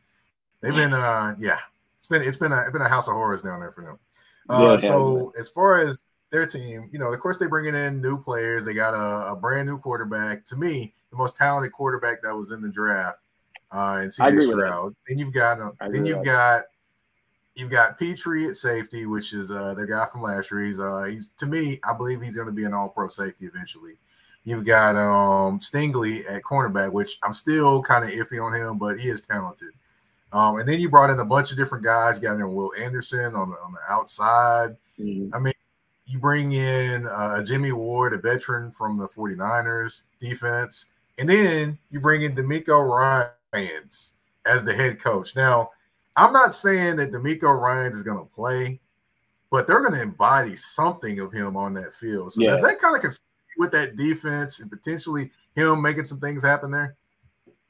[0.60, 1.58] They've been, uh, yeah,
[1.98, 3.98] it's been it's been a it's been a house of horrors down there for them.
[4.48, 8.00] Uh, yeah, so as far as their team, you know, of course they're bringing in
[8.00, 8.64] new players.
[8.64, 10.44] They got a, a brand new quarterback.
[10.46, 13.18] To me, the most talented quarterback that was in the draft.
[13.70, 14.94] Uh, and CJ Stroud.
[15.08, 15.58] Then you've got
[15.90, 16.64] then you've got
[17.54, 20.64] you've got Pitre at safety, which is uh, the guy from last year.
[20.64, 23.46] He's uh, he's to me, I believe he's going to be an All Pro safety
[23.46, 23.94] eventually.
[24.44, 28.98] You've got um, Stingley at cornerback, which I'm still kind of iffy on him, but
[28.98, 29.70] he is talented.
[30.32, 32.16] Um, and then you brought in a bunch of different guys.
[32.16, 34.76] You got in Will Anderson on the, on the outside.
[34.98, 35.34] Mm-hmm.
[35.34, 35.52] I mean,
[36.06, 40.86] you bring in uh, Jimmy Ward, a veteran from the 49ers defense,
[41.18, 45.36] and then you bring in DeMeco Ryans as the head coach.
[45.36, 45.70] Now,
[46.16, 48.80] I'm not saying that DeMeco Ryans is going to play,
[49.50, 52.32] but they're going to embody something of him on that field.
[52.32, 52.50] So yeah.
[52.52, 53.18] does that kind of
[53.58, 56.96] with that defense and potentially him making some things happen there?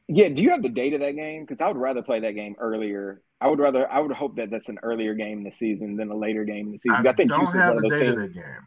[0.08, 0.28] Yeah.
[0.28, 1.44] Do you have the date of that game?
[1.44, 3.22] Because I would rather play that game earlier.
[3.40, 3.90] I would rather.
[3.90, 6.66] I would hope that that's an earlier game in the season than a later game
[6.66, 7.04] in the season.
[7.06, 8.12] I, I think don't Houston's have the date teams.
[8.12, 8.66] of that game.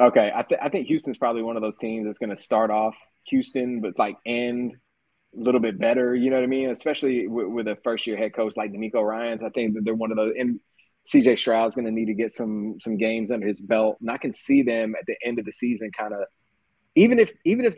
[0.00, 2.70] Okay, I, th- I think Houston's probably one of those teams that's going to start
[2.70, 2.94] off
[3.26, 4.74] Houston, but like end
[5.36, 6.14] a little bit better.
[6.14, 6.70] You know what I mean?
[6.70, 9.42] Especially with, with a first year head coach like DeMeco Ryans.
[9.42, 10.34] I think that they're one of those.
[10.38, 10.60] And
[11.06, 14.18] CJ Stroud's going to need to get some some games under his belt, and I
[14.18, 16.20] can see them at the end of the season, kind of
[16.94, 17.76] even if even if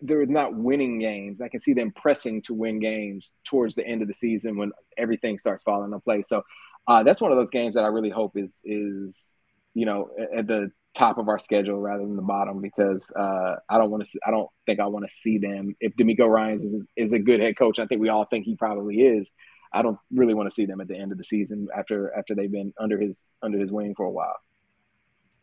[0.00, 4.02] they're not winning games, I can see them pressing to win games towards the end
[4.02, 6.28] of the season when everything starts falling in place.
[6.28, 6.42] So
[6.86, 9.36] uh, that's one of those games that I really hope is is
[9.74, 13.78] you know at the top of our schedule rather than the bottom because uh, I
[13.78, 14.20] don't want to.
[14.26, 15.74] I don't think I want to see them.
[15.80, 18.56] If DeMeco Ryans is is a good head coach, I think we all think he
[18.56, 19.32] probably is.
[19.72, 22.34] I don't really want to see them at the end of the season after after
[22.34, 24.36] they've been under his under his wing for a while.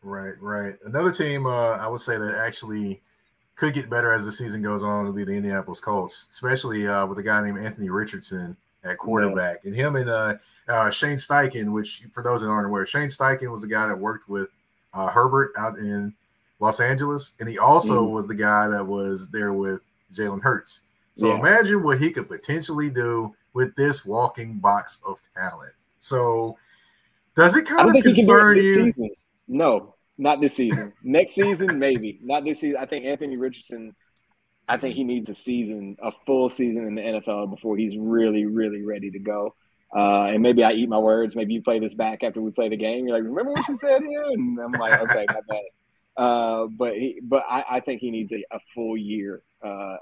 [0.02, 0.74] Right, right.
[0.84, 3.02] Another team uh, I would say that actually
[3.54, 7.06] could get better as the season goes on will be the Indianapolis Colts, especially uh,
[7.06, 9.68] with a guy named Anthony Richardson at quarterback, yeah.
[9.68, 10.34] and him and uh,
[10.68, 11.72] uh, Shane Steichen.
[11.72, 14.48] Which, for those that aren't aware, Shane Steichen was the guy that worked with
[14.94, 16.14] uh, Herbert out in
[16.60, 18.10] Los Angeles, and he also mm.
[18.10, 19.82] was the guy that was there with
[20.14, 20.82] Jalen Hurts.
[21.14, 21.38] So yeah.
[21.38, 25.72] imagine what he could potentially do with this walking box of talent.
[25.98, 26.56] So
[27.34, 28.86] does it kind of concern you?
[28.86, 29.10] Season.
[29.48, 30.92] No, not this season.
[31.04, 32.18] Next season, maybe.
[32.22, 32.78] Not this season.
[32.78, 33.94] I think Anthony Richardson.
[34.68, 38.46] I think he needs a season, a full season in the NFL before he's really,
[38.46, 39.54] really ready to go.
[39.94, 41.36] Uh, and maybe I eat my words.
[41.36, 43.06] Maybe you play this back after we play the game.
[43.06, 44.24] You're like, remember what you said here?
[44.24, 45.62] And I'm like, okay, my bad.
[46.16, 49.96] Uh, but he, but I, I, think he needs a, a full year, uh,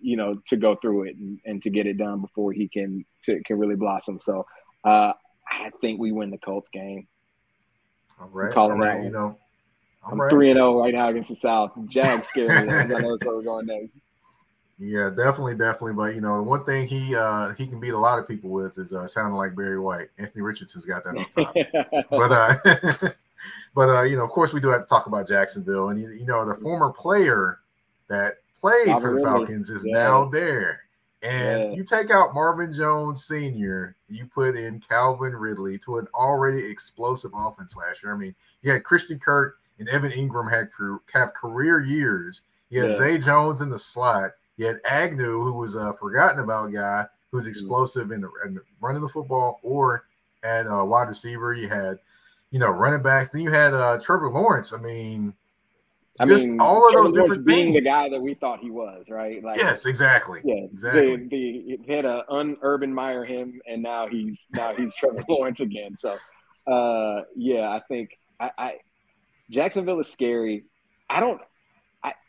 [0.00, 3.04] you know, to go through it and, and, to get it done before he can
[3.24, 4.20] to, can really blossom.
[4.20, 4.46] So
[4.84, 5.12] uh,
[5.48, 7.08] I think we win the Colts game.
[8.20, 9.02] All right, all right.
[9.02, 9.36] You know,
[10.04, 11.72] I'm three and zero oh right now against the South.
[11.88, 12.56] Jag scary.
[12.56, 13.94] I know that's where we're going next.
[14.78, 15.94] Yeah, definitely, definitely.
[15.94, 18.78] But you know, one thing he uh he can beat a lot of people with
[18.78, 20.08] is uh sounding like Barry White.
[20.18, 22.06] Anthony Richardson's got that on top.
[22.10, 23.10] but uh
[23.74, 25.90] but uh, you know, of course we do have to talk about Jacksonville.
[25.90, 27.60] And you, you know, the former player
[28.08, 29.94] that played for the Falcons is yeah.
[29.94, 30.80] now there.
[31.22, 31.72] And yeah.
[31.72, 37.32] you take out Marvin Jones Sr., you put in Calvin Ridley to an already explosive
[37.34, 38.14] offense last year.
[38.14, 40.68] I mean, you had Christian Kirk and Evan Engram had
[41.12, 42.42] have career years.
[42.70, 42.96] You had yeah.
[42.96, 44.32] Zay Jones in the slot.
[44.58, 47.48] You had Agnew, who was a forgotten about guy who's mm.
[47.48, 50.04] explosive in, the, in running the football or
[50.42, 51.54] at uh, wide receiver.
[51.54, 51.98] You had,
[52.50, 53.30] you know, running backs.
[53.30, 54.72] Then you had uh, Trevor Lawrence.
[54.72, 55.32] I mean,
[56.20, 57.74] I just mean, all of those different being things.
[57.76, 59.42] the guy that we thought he was, right?
[59.42, 60.40] Like, yes, exactly.
[60.44, 61.16] Yeah, exactly.
[61.16, 65.60] The, the had a un Urban Meyer him, and now he's now he's Trevor Lawrence
[65.60, 65.96] again.
[65.96, 66.18] So,
[66.66, 68.74] uh, yeah, I think I, I
[69.48, 70.64] Jacksonville is scary.
[71.08, 71.40] I don't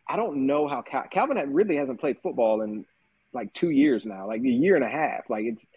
[0.10, 2.86] I, don't know how Cal- Calvin really hasn't played football in
[3.34, 5.30] like two years now, like a year and a half.
[5.30, 5.68] Like it's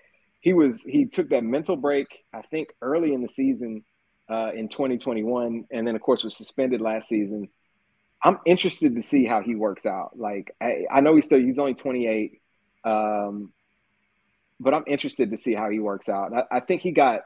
[0.41, 3.85] he was he took that mental break, I think, early in the season
[4.29, 7.49] uh, in 2021, and then of course was suspended last season.
[8.25, 10.19] I'm interested to see how he works out.
[10.19, 12.41] Like I, I know he's still he's only 28,
[12.85, 13.53] um,
[14.59, 16.33] but I'm interested to see how he works out.
[16.33, 17.23] I, I think he got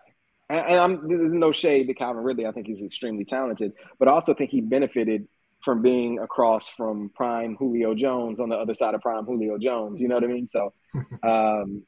[0.48, 2.46] and, and I'm this is no shade to Calvin Ridley.
[2.46, 5.28] I think he's extremely talented, but I also think he benefited
[5.66, 10.00] from being across from prime Julio Jones on the other side of prime Julio Jones.
[10.00, 10.46] You know what I mean?
[10.46, 10.72] So,
[11.24, 11.83] um,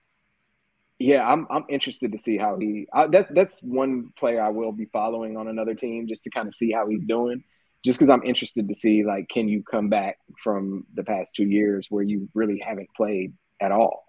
[0.99, 2.89] yeah, I'm I'm interested to see how he.
[2.93, 6.49] I, that's that's one player I will be following on another team just to kind
[6.49, 7.45] of see how he's doing.
[7.85, 11.47] Just because I'm interested to see like, can you come back from the past two
[11.47, 14.03] years where you really haven't played at all?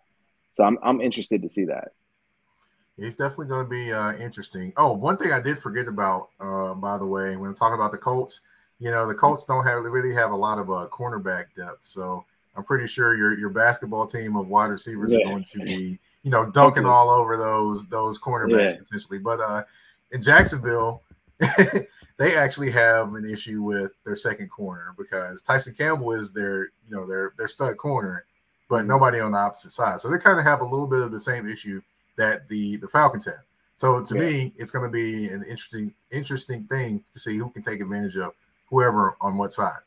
[0.55, 1.89] So I'm I'm interested to see that.
[2.97, 4.73] It's definitely going to be uh, interesting.
[4.75, 7.91] Oh, one thing I did forget about, uh, by the way, when I'm talking about
[7.91, 8.41] the Colts,
[8.79, 11.83] you know, the Colts don't have really have a lot of uh, cornerback depth.
[11.83, 15.19] So I'm pretty sure your your basketball team of wide receivers yeah.
[15.19, 18.77] are going to be, you know, dunking all over those those cornerbacks yeah.
[18.77, 19.19] potentially.
[19.19, 19.63] But uh,
[20.11, 21.03] in Jacksonville,
[22.17, 26.95] they actually have an issue with their second corner because Tyson Campbell is their, you
[26.95, 28.25] know, their their stud corner,
[28.69, 28.87] but mm-hmm.
[28.87, 30.01] nobody on the opposite side.
[30.01, 31.81] So they kind of have a little bit of the same issue
[32.17, 33.43] that the the Falcons have.
[33.75, 34.21] So to yeah.
[34.21, 38.17] me, it's going to be an interesting interesting thing to see who can take advantage
[38.17, 38.33] of
[38.69, 39.79] whoever on what side.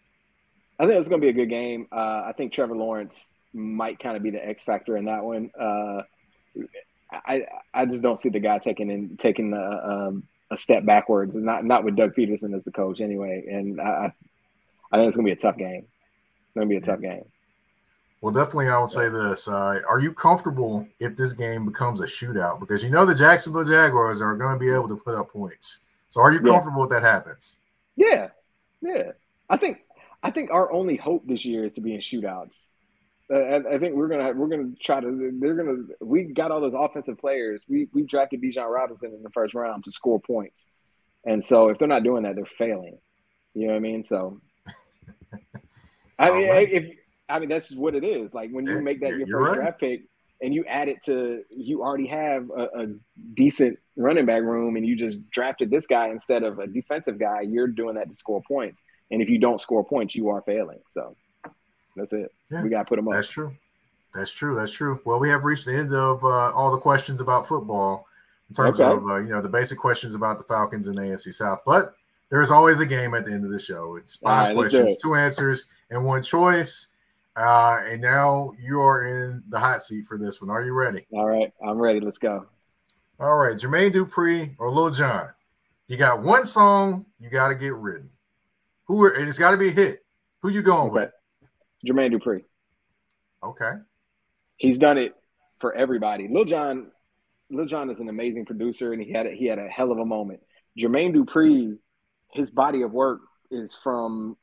[0.78, 1.86] I think it's going to be a good game.
[1.92, 5.50] Uh, I think Trevor Lawrence might kind of be the X factor in that one.
[5.58, 6.02] Uh,
[7.12, 11.34] I I just don't see the guy taking in taking a, um, a step backwards,
[11.34, 13.44] not not with Doug Pederson as the coach anyway.
[13.50, 14.12] And I
[14.90, 15.84] I think it's going to be a tough game.
[15.84, 17.24] It's going to be a tough game.
[18.20, 19.48] Well, definitely, I would say this.
[19.48, 22.60] Uh, are you comfortable if this game becomes a shootout?
[22.60, 25.80] Because you know the Jacksonville Jaguars are going to be able to put up points.
[26.08, 26.84] So, are you comfortable yeah.
[26.84, 27.58] if that happens?
[27.96, 28.28] Yeah,
[28.82, 29.12] yeah.
[29.48, 29.78] I think
[30.22, 32.70] I think our only hope this year is to be in shootouts.
[33.32, 35.32] Uh, I, I, think we're gonna we're gonna try to.
[35.40, 35.84] They're gonna.
[36.00, 37.64] We got all those offensive players.
[37.68, 40.66] We we drafted Bijan Robinson in the first round to score points,
[41.24, 42.98] and so if they're not doing that, they're failing.
[43.54, 44.04] You know what I mean?
[44.04, 44.40] So,
[46.18, 46.70] I mean, right.
[46.70, 46.96] if
[47.28, 48.34] I mean, that's just what it is.
[48.34, 49.54] Like when you make that your first right.
[49.54, 50.02] draft pick,
[50.42, 52.86] and you add it to you already have a, a,
[53.34, 57.40] decent running back room and you just drafted this guy instead of a defensive guy,
[57.42, 58.82] you're doing that to score points.
[59.10, 60.80] And if you don't score points, you are failing.
[60.88, 61.16] So
[61.96, 62.32] that's it.
[62.50, 63.14] Yeah, we got to put them up.
[63.14, 63.54] That's true.
[64.14, 64.54] That's true.
[64.54, 65.00] That's true.
[65.04, 68.06] Well, we have reached the end of uh, all the questions about football
[68.50, 68.92] in terms okay.
[68.92, 71.60] of uh, you know the basic questions about the Falcons and AFC South.
[71.64, 71.94] But
[72.30, 73.96] there's always a game at the end of the show.
[73.96, 76.88] It's five right, questions, two answers, and one choice.
[77.34, 80.50] Uh, and now you are in the hot seat for this one.
[80.50, 81.06] Are you ready?
[81.12, 82.00] All right, I'm ready.
[82.00, 82.46] Let's go.
[83.18, 85.28] All right, Jermaine Dupri or Lil Jon.
[85.88, 88.10] You got one song you got to get written.
[88.86, 90.04] Who are, and it's got to be a hit.
[90.42, 91.00] Who you going okay.
[91.00, 91.10] with?
[91.86, 92.42] Jermaine Dupri.
[93.42, 93.72] Okay.
[94.56, 95.14] He's done it
[95.58, 96.28] for everybody.
[96.28, 96.90] Lil Jon,
[97.50, 99.98] Lil Jon is an amazing producer, and he had a, he had a hell of
[99.98, 100.40] a moment.
[100.78, 101.76] Jermaine Dupri,
[102.32, 103.20] his body of work
[103.50, 104.36] is from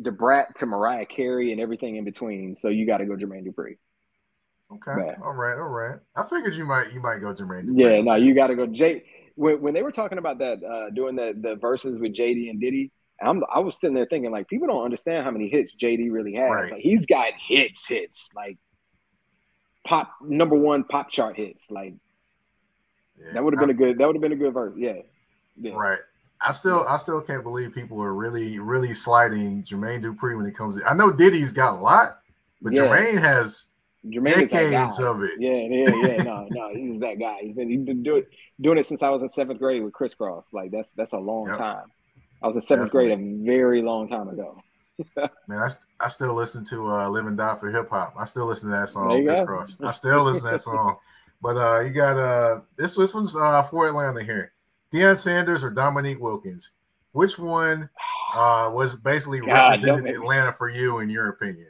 [0.00, 2.56] Da Brat to Mariah Carey and everything in between.
[2.56, 3.76] So you got to go Jermaine Dupri.
[4.70, 5.14] Okay.
[5.22, 5.58] All right.
[5.58, 5.98] All right.
[6.14, 7.66] I figured you might you might go Jermaine.
[7.66, 7.96] Dupri.
[7.96, 8.00] Yeah.
[8.02, 9.04] No, you got to go Jay.
[9.34, 12.60] When, when they were talking about that, uh, doing the the verses with JD and
[12.60, 16.12] Diddy, I'm, I was sitting there thinking like people don't understand how many hits JD
[16.12, 16.50] really has.
[16.50, 16.72] Right.
[16.72, 18.58] Like he's got hits, hits like
[19.84, 21.70] pop number one pop chart hits.
[21.70, 21.94] Like
[23.18, 23.32] yeah.
[23.32, 24.74] that would have been a good that would have been a good verse.
[24.76, 25.00] Yeah.
[25.56, 25.72] yeah.
[25.74, 25.98] Right.
[26.40, 30.54] I still I still can't believe people are really really sliding Jermaine Dupri when it
[30.54, 32.20] comes to I know Diddy's got a lot,
[32.62, 32.82] but yeah.
[32.82, 33.66] Jermaine has
[34.06, 35.32] Jermaine decades of it.
[35.38, 36.22] Yeah, yeah, yeah.
[36.22, 37.38] no, no, he's that guy.
[37.42, 38.24] He's been he's been doing
[38.60, 40.52] doing it since I was in seventh grade with Kris Kross.
[40.52, 41.58] Like that's that's a long yep.
[41.58, 41.86] time.
[42.40, 43.16] I was in seventh Definitely.
[43.16, 44.60] grade a very long time ago.
[45.48, 45.68] Man, I,
[46.00, 48.76] I still listen to uh, "Live and Die for Hip Hop." I still listen to
[48.76, 49.84] that song, Kris Kross.
[49.84, 50.96] I still listen to that song.
[51.40, 54.50] But uh, you got uh, this this one's uh, for Atlanta here.
[54.92, 56.72] Deion Sanders or Dominique Wilkins?
[57.12, 57.88] Which one
[58.34, 61.68] uh, was basically God, represented Atlanta for you, in your opinion?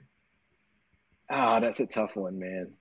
[1.30, 2.72] Ah, oh, that's a tough one, man.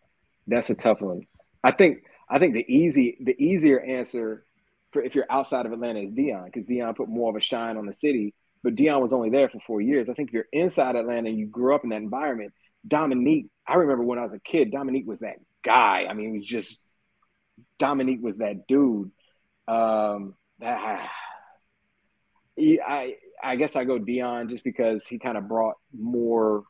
[0.48, 1.22] That's a tough one.
[1.64, 4.46] I think I think the easy the easier answer
[4.92, 7.78] for if you're outside of Atlanta is Deion because Deion put more of a shine
[7.78, 8.34] on the city.
[8.64, 10.10] But Deion was only there for four years.
[10.10, 12.54] I think if you're inside Atlanta and you grew up in that environment,
[12.88, 13.48] Dominique.
[13.68, 16.06] I remember when I was a kid, Dominique was that guy.
[16.10, 16.84] I mean, he was just
[17.80, 19.12] Dominique was that dude.
[19.68, 21.10] Um, I,
[23.44, 26.64] I, guess I go Deion just because he kind of brought more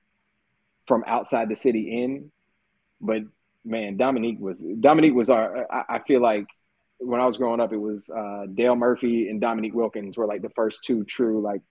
[0.86, 2.32] from outside the city in.
[3.00, 3.24] But
[3.64, 5.72] man, Dominique was Dominique was our.
[5.72, 6.46] I, I feel like
[7.00, 10.42] when I was growing up, it was uh, Dale Murphy and Dominique Wilkins were like
[10.42, 11.62] the first two true like.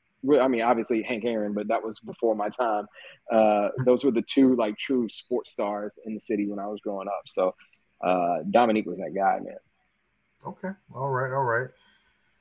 [0.40, 2.86] I mean, obviously Hank Aaron, but that was before my time.
[3.30, 6.80] Uh, those were the two like true sports stars in the city when I was
[6.80, 7.22] growing up.
[7.26, 7.54] So
[8.02, 9.56] uh, Dominique was that guy, man.
[10.46, 10.70] Okay.
[10.94, 11.32] All right.
[11.32, 11.68] All right.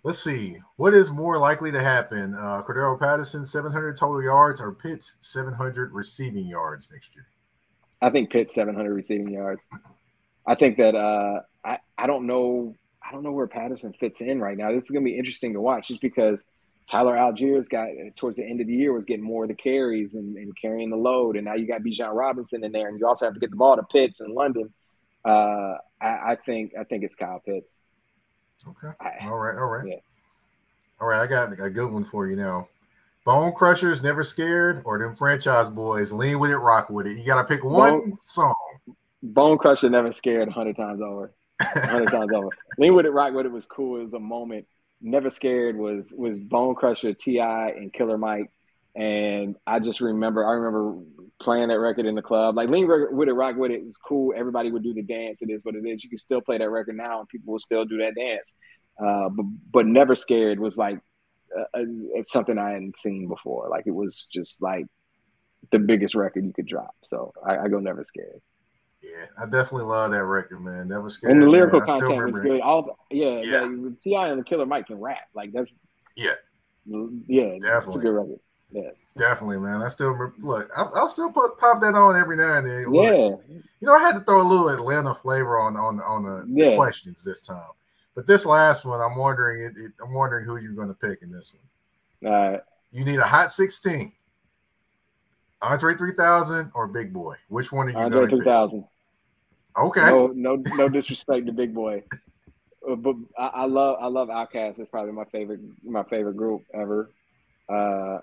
[0.04, 0.58] Let's see.
[0.76, 2.36] What is more likely to happen?
[2.36, 7.26] Uh, Cordarrelle Patterson, 700 total yards, or Pitts, 700 receiving yards next year?
[8.02, 9.64] I think Pitts, 700 receiving yards.
[10.46, 12.76] I think that uh, I, I don't know.
[13.02, 14.72] I don't know where Patterson fits in right now.
[14.72, 16.44] This is going to be interesting to watch just because
[16.90, 20.14] Tyler Allgeier's got towards the end of the year was getting more of the carries
[20.14, 21.36] and, and carrying the load.
[21.36, 23.56] And now you got Bijan Robinson in there, and you also have to get the
[23.56, 24.72] ball to Pitts in London.
[25.24, 27.84] Uh, I, I, think I think it's Kyle Pitts.
[28.68, 28.94] Okay.
[29.22, 29.58] All right.
[29.58, 29.88] All right.
[29.88, 29.96] Yeah.
[31.00, 31.22] All right.
[31.22, 32.68] I got a good one for you now.
[33.26, 37.18] Bone Crushers, Never Scared, or Dem Franchize Boyz, Lean With It, Rock With It.
[37.18, 38.56] You got to pick one Bone, song.
[39.24, 41.34] Bone Crusher, Never Scared, 100 times over.
[41.74, 42.50] 100 times over.
[42.78, 44.00] Lean With It, Rock With It was cool.
[44.00, 44.68] It was a moment.
[45.02, 48.52] Never Scared was was Bone Crusher, T.I., and Killer Mike.
[48.96, 51.04] And I just remember, I remember
[51.40, 52.56] playing that record in the club.
[52.56, 54.34] Like Lean with it, rock with it was cool.
[54.36, 55.42] Everybody would do the dance.
[55.42, 56.04] It is what it is.
[56.04, 58.54] You can still play that record now, and people will still do that dance.
[58.98, 61.00] Uh, but but never scared was like
[61.56, 63.68] uh, uh, it's something I hadn't seen before.
[63.70, 64.86] Like it was just like
[65.72, 66.96] the biggest record you could drop.
[67.04, 68.42] So I, I go never scared.
[69.02, 70.88] Yeah, I definitely love that record, man.
[70.88, 71.34] Never scared.
[71.34, 71.88] And the lyrical man.
[71.88, 72.62] content was good.
[72.62, 73.62] All the, yeah, yeah.
[73.62, 74.30] Like, T.I.
[74.30, 75.28] and the Killer Mike can rap.
[75.36, 75.76] Like that's
[76.16, 76.34] yeah,
[76.86, 78.40] yeah, definitely a good record.
[78.76, 78.90] Yeah.
[79.18, 79.82] Definitely, man.
[79.82, 80.70] I still look.
[80.76, 82.94] I'll, I'll, still put pop that on every now and then.
[82.94, 83.12] Yeah.
[83.14, 86.76] you know, I had to throw a little Atlanta flavor on on on the, yeah.
[86.76, 87.70] questions this time.
[88.16, 89.62] But this last one, I'm wondering.
[89.64, 92.34] It, it, I'm wondering who you're going to pick in this one.
[92.34, 92.62] All right.
[92.92, 94.12] You need a hot 16.
[95.62, 97.36] Andre 3000 or Big Boi?
[97.48, 98.86] Which one are you Andre 3000.
[99.78, 100.02] Okay.
[100.02, 102.04] No, no, no disrespect to Big Boi,
[102.90, 104.80] uh, but I, I love I love OutKast.
[104.80, 107.12] It's probably my favorite my favorite group ever.
[107.68, 108.20] Uh,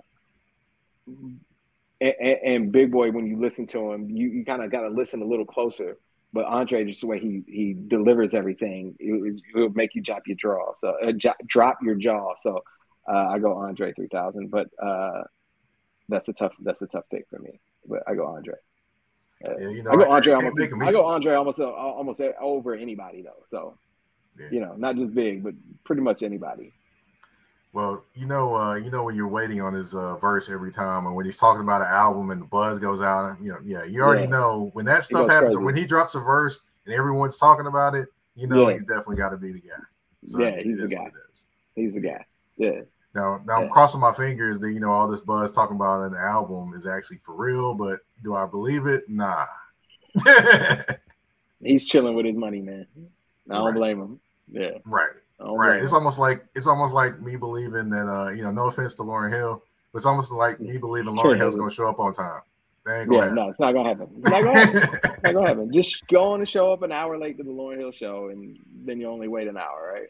[2.00, 4.88] and, and, Big Boi, when you listen to him, you, you kind of got to
[4.88, 5.98] listen a little closer.
[6.32, 10.36] But Andre, just the way he he delivers everything, it, will make you drop your
[10.36, 10.72] jaw.
[10.74, 12.34] So uh, j- drop your jaw.
[12.38, 12.62] So
[13.06, 15.24] uh, I go Andre three thousand, but uh,
[16.08, 17.60] that's a tough that's a tough pick for me.
[17.86, 18.54] But I go Andre.
[19.42, 20.60] Yeah, you know, I go Andre I almost.
[20.60, 23.42] I go Andre almost uh, almost over anybody though.
[23.44, 23.76] So,
[24.38, 24.46] yeah.
[24.50, 25.52] you know, not just big, but
[25.84, 26.72] pretty much anybody.
[27.72, 31.06] Well, you know, uh, you know when you're waiting on his uh, verse every time,
[31.06, 33.84] and when he's talking about an album and the buzz goes out, you know, yeah,
[33.84, 34.30] you already yeah.
[34.30, 35.54] know when that stuff happens.
[35.54, 35.64] Crazy.
[35.64, 38.74] When he drops a verse and everyone's talking about it, you know, yeah.
[38.74, 39.82] he's definitely got to be the guy.
[40.26, 41.10] So yeah, he's the guy.
[41.74, 42.24] He's the guy.
[42.56, 42.82] Yeah.
[43.14, 43.64] Now, now yeah.
[43.64, 46.86] I'm crossing my fingers that you know all this buzz talking about an album is
[46.86, 49.04] actually for real, but do I believe it?
[49.08, 49.46] Nah.
[51.62, 52.86] he's chilling with his money, man.
[53.50, 53.74] I don't right.
[53.74, 54.20] blame him.
[54.50, 54.78] Yeah.
[54.84, 55.10] Right.
[55.50, 55.82] Right.
[55.82, 59.02] It's almost like it's almost like me believing that uh, you know, no offense to
[59.02, 59.62] Lauryn Hill,
[59.92, 62.40] but it's almost like me believing Lauryn Hill's gonna show up on time.
[62.86, 64.08] yeah, no, it's not gonna happen.
[64.18, 64.82] It's not gonna happen.
[65.04, 65.72] it's not gonna happen.
[65.72, 68.58] Just go on and show up an hour late to the Lauryn Hill show, and
[68.84, 70.08] then you only wait an hour, right?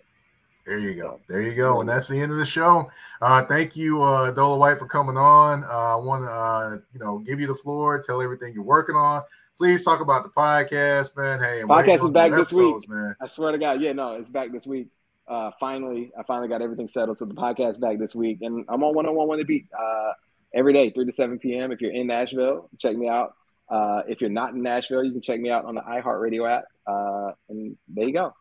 [0.66, 1.18] There you go.
[1.28, 1.80] There you go.
[1.80, 2.88] And that's the end of the show.
[3.20, 5.64] Uh, thank you, uh, Dolewite, for coming on.
[5.64, 8.94] Uh, I want to, uh, you know, give you the floor, tell everything you're working
[8.94, 9.22] on.
[9.58, 11.40] Please talk about the podcast, man.
[11.40, 13.14] Hey, podcast is back this week, man.
[13.20, 14.88] I swear to God, yeah, no, it's back this week.
[15.28, 17.18] Uh, finally, I finally got everything settled.
[17.18, 20.12] So the podcast back this week, and I'm on 101 to beat uh,
[20.54, 21.72] every day, 3 to 7 p.m.
[21.72, 23.34] If you're in Nashville, check me out.
[23.68, 26.64] Uh, if you're not in Nashville, you can check me out on the iHeartRadio app.
[26.86, 28.34] Uh, and there you go.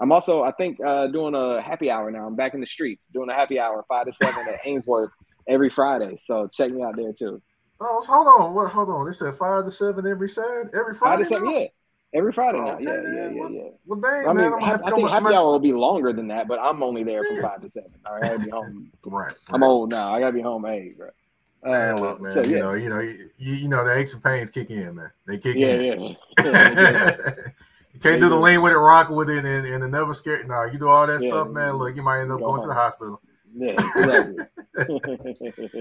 [0.00, 2.26] I'm also, I think, uh, doing a happy hour now.
[2.26, 5.10] I'm back in the streets doing a happy hour, five to seven at Ainsworth
[5.48, 6.16] every Friday.
[6.20, 7.42] So check me out there too.
[7.80, 8.70] Oh, hold on, what?
[8.72, 9.06] Hold on.
[9.06, 11.24] They said five to seven every Saturday, every Friday.
[11.24, 11.66] Five to seven, yeah.
[12.14, 12.76] Every Friday now.
[12.76, 13.68] Okay, yeah, yeah, yeah, yeah.
[13.84, 16.48] Well, dang, I mean, man, I, I think happy hour will be longer than that,
[16.48, 17.90] but I'm only there from five to seven.
[18.06, 18.90] All right, I gotta be home.
[19.04, 19.36] right, right.
[19.50, 20.14] I'm old now.
[20.14, 21.10] I gotta be home eight, bro.
[21.62, 22.30] Uh, man, look, man.
[22.30, 22.48] So, yeah.
[22.48, 25.10] You know, you know, you, you know, the aches and pains kick in, man.
[25.26, 26.02] They kick yeah, in.
[26.02, 27.30] Yeah, yeah.
[27.92, 30.48] you can't do the lean with it, rock with it, and, and the never scared.
[30.48, 31.74] No, you do all that yeah, stuff, man.
[31.74, 32.60] Look, you might end up going home.
[32.62, 33.20] to the hospital.
[33.54, 34.44] Yeah, exactly.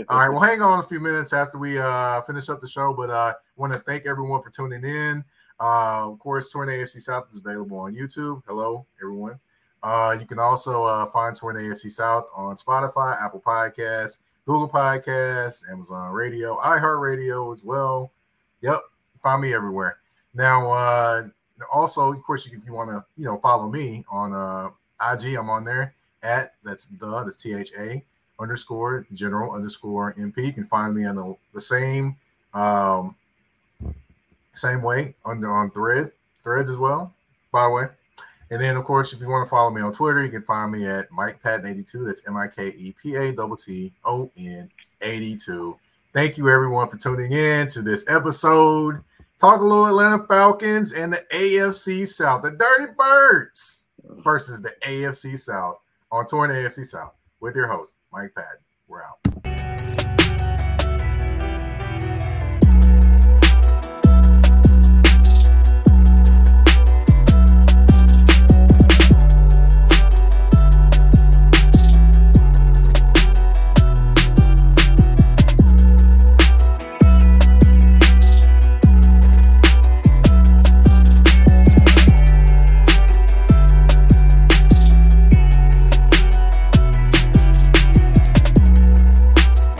[0.09, 2.93] all right, well, hang on a few minutes after we uh, finish up the show,
[2.93, 5.23] but I uh, want to thank everyone for tuning in.
[5.59, 8.43] Uh, of course, Touring AFC South is available on YouTube.
[8.47, 9.39] Hello, everyone.
[9.81, 15.69] Uh, you can also uh, find Touring AFC South on Spotify, Apple Podcasts, Google Podcasts,
[15.69, 18.11] Amazon Radio, iHeartRadio as well.
[18.61, 18.81] Yep,
[19.23, 19.97] find me everywhere.
[20.33, 21.27] Now, uh,
[21.71, 24.69] also, of course, if you want to, you know, follow me on uh,
[25.11, 25.93] IG, I'm on there
[26.23, 28.03] at that's the that's T H A
[28.39, 30.45] underscore general underscore MP.
[30.45, 32.15] You can find me on the, the same
[32.53, 33.15] um,
[34.57, 36.11] same way under on thread
[36.43, 37.13] threads as well,
[37.51, 37.85] by the way.
[38.49, 40.71] And then, of course, if you want to follow me on Twitter, you can find
[40.71, 42.05] me at Mike Patton82.
[42.05, 44.69] That's M I K E P A T T O N
[45.01, 45.77] 82.
[46.13, 49.03] Thank you, everyone, for tuning in to this episode.
[49.37, 53.85] Talk a little Atlanta Falcons and the AFC South, the Dirty Birds
[54.23, 55.79] versus the AFC South
[56.11, 58.61] on Touring AFC South with your host, Mike Patton.
[58.87, 59.76] We're out.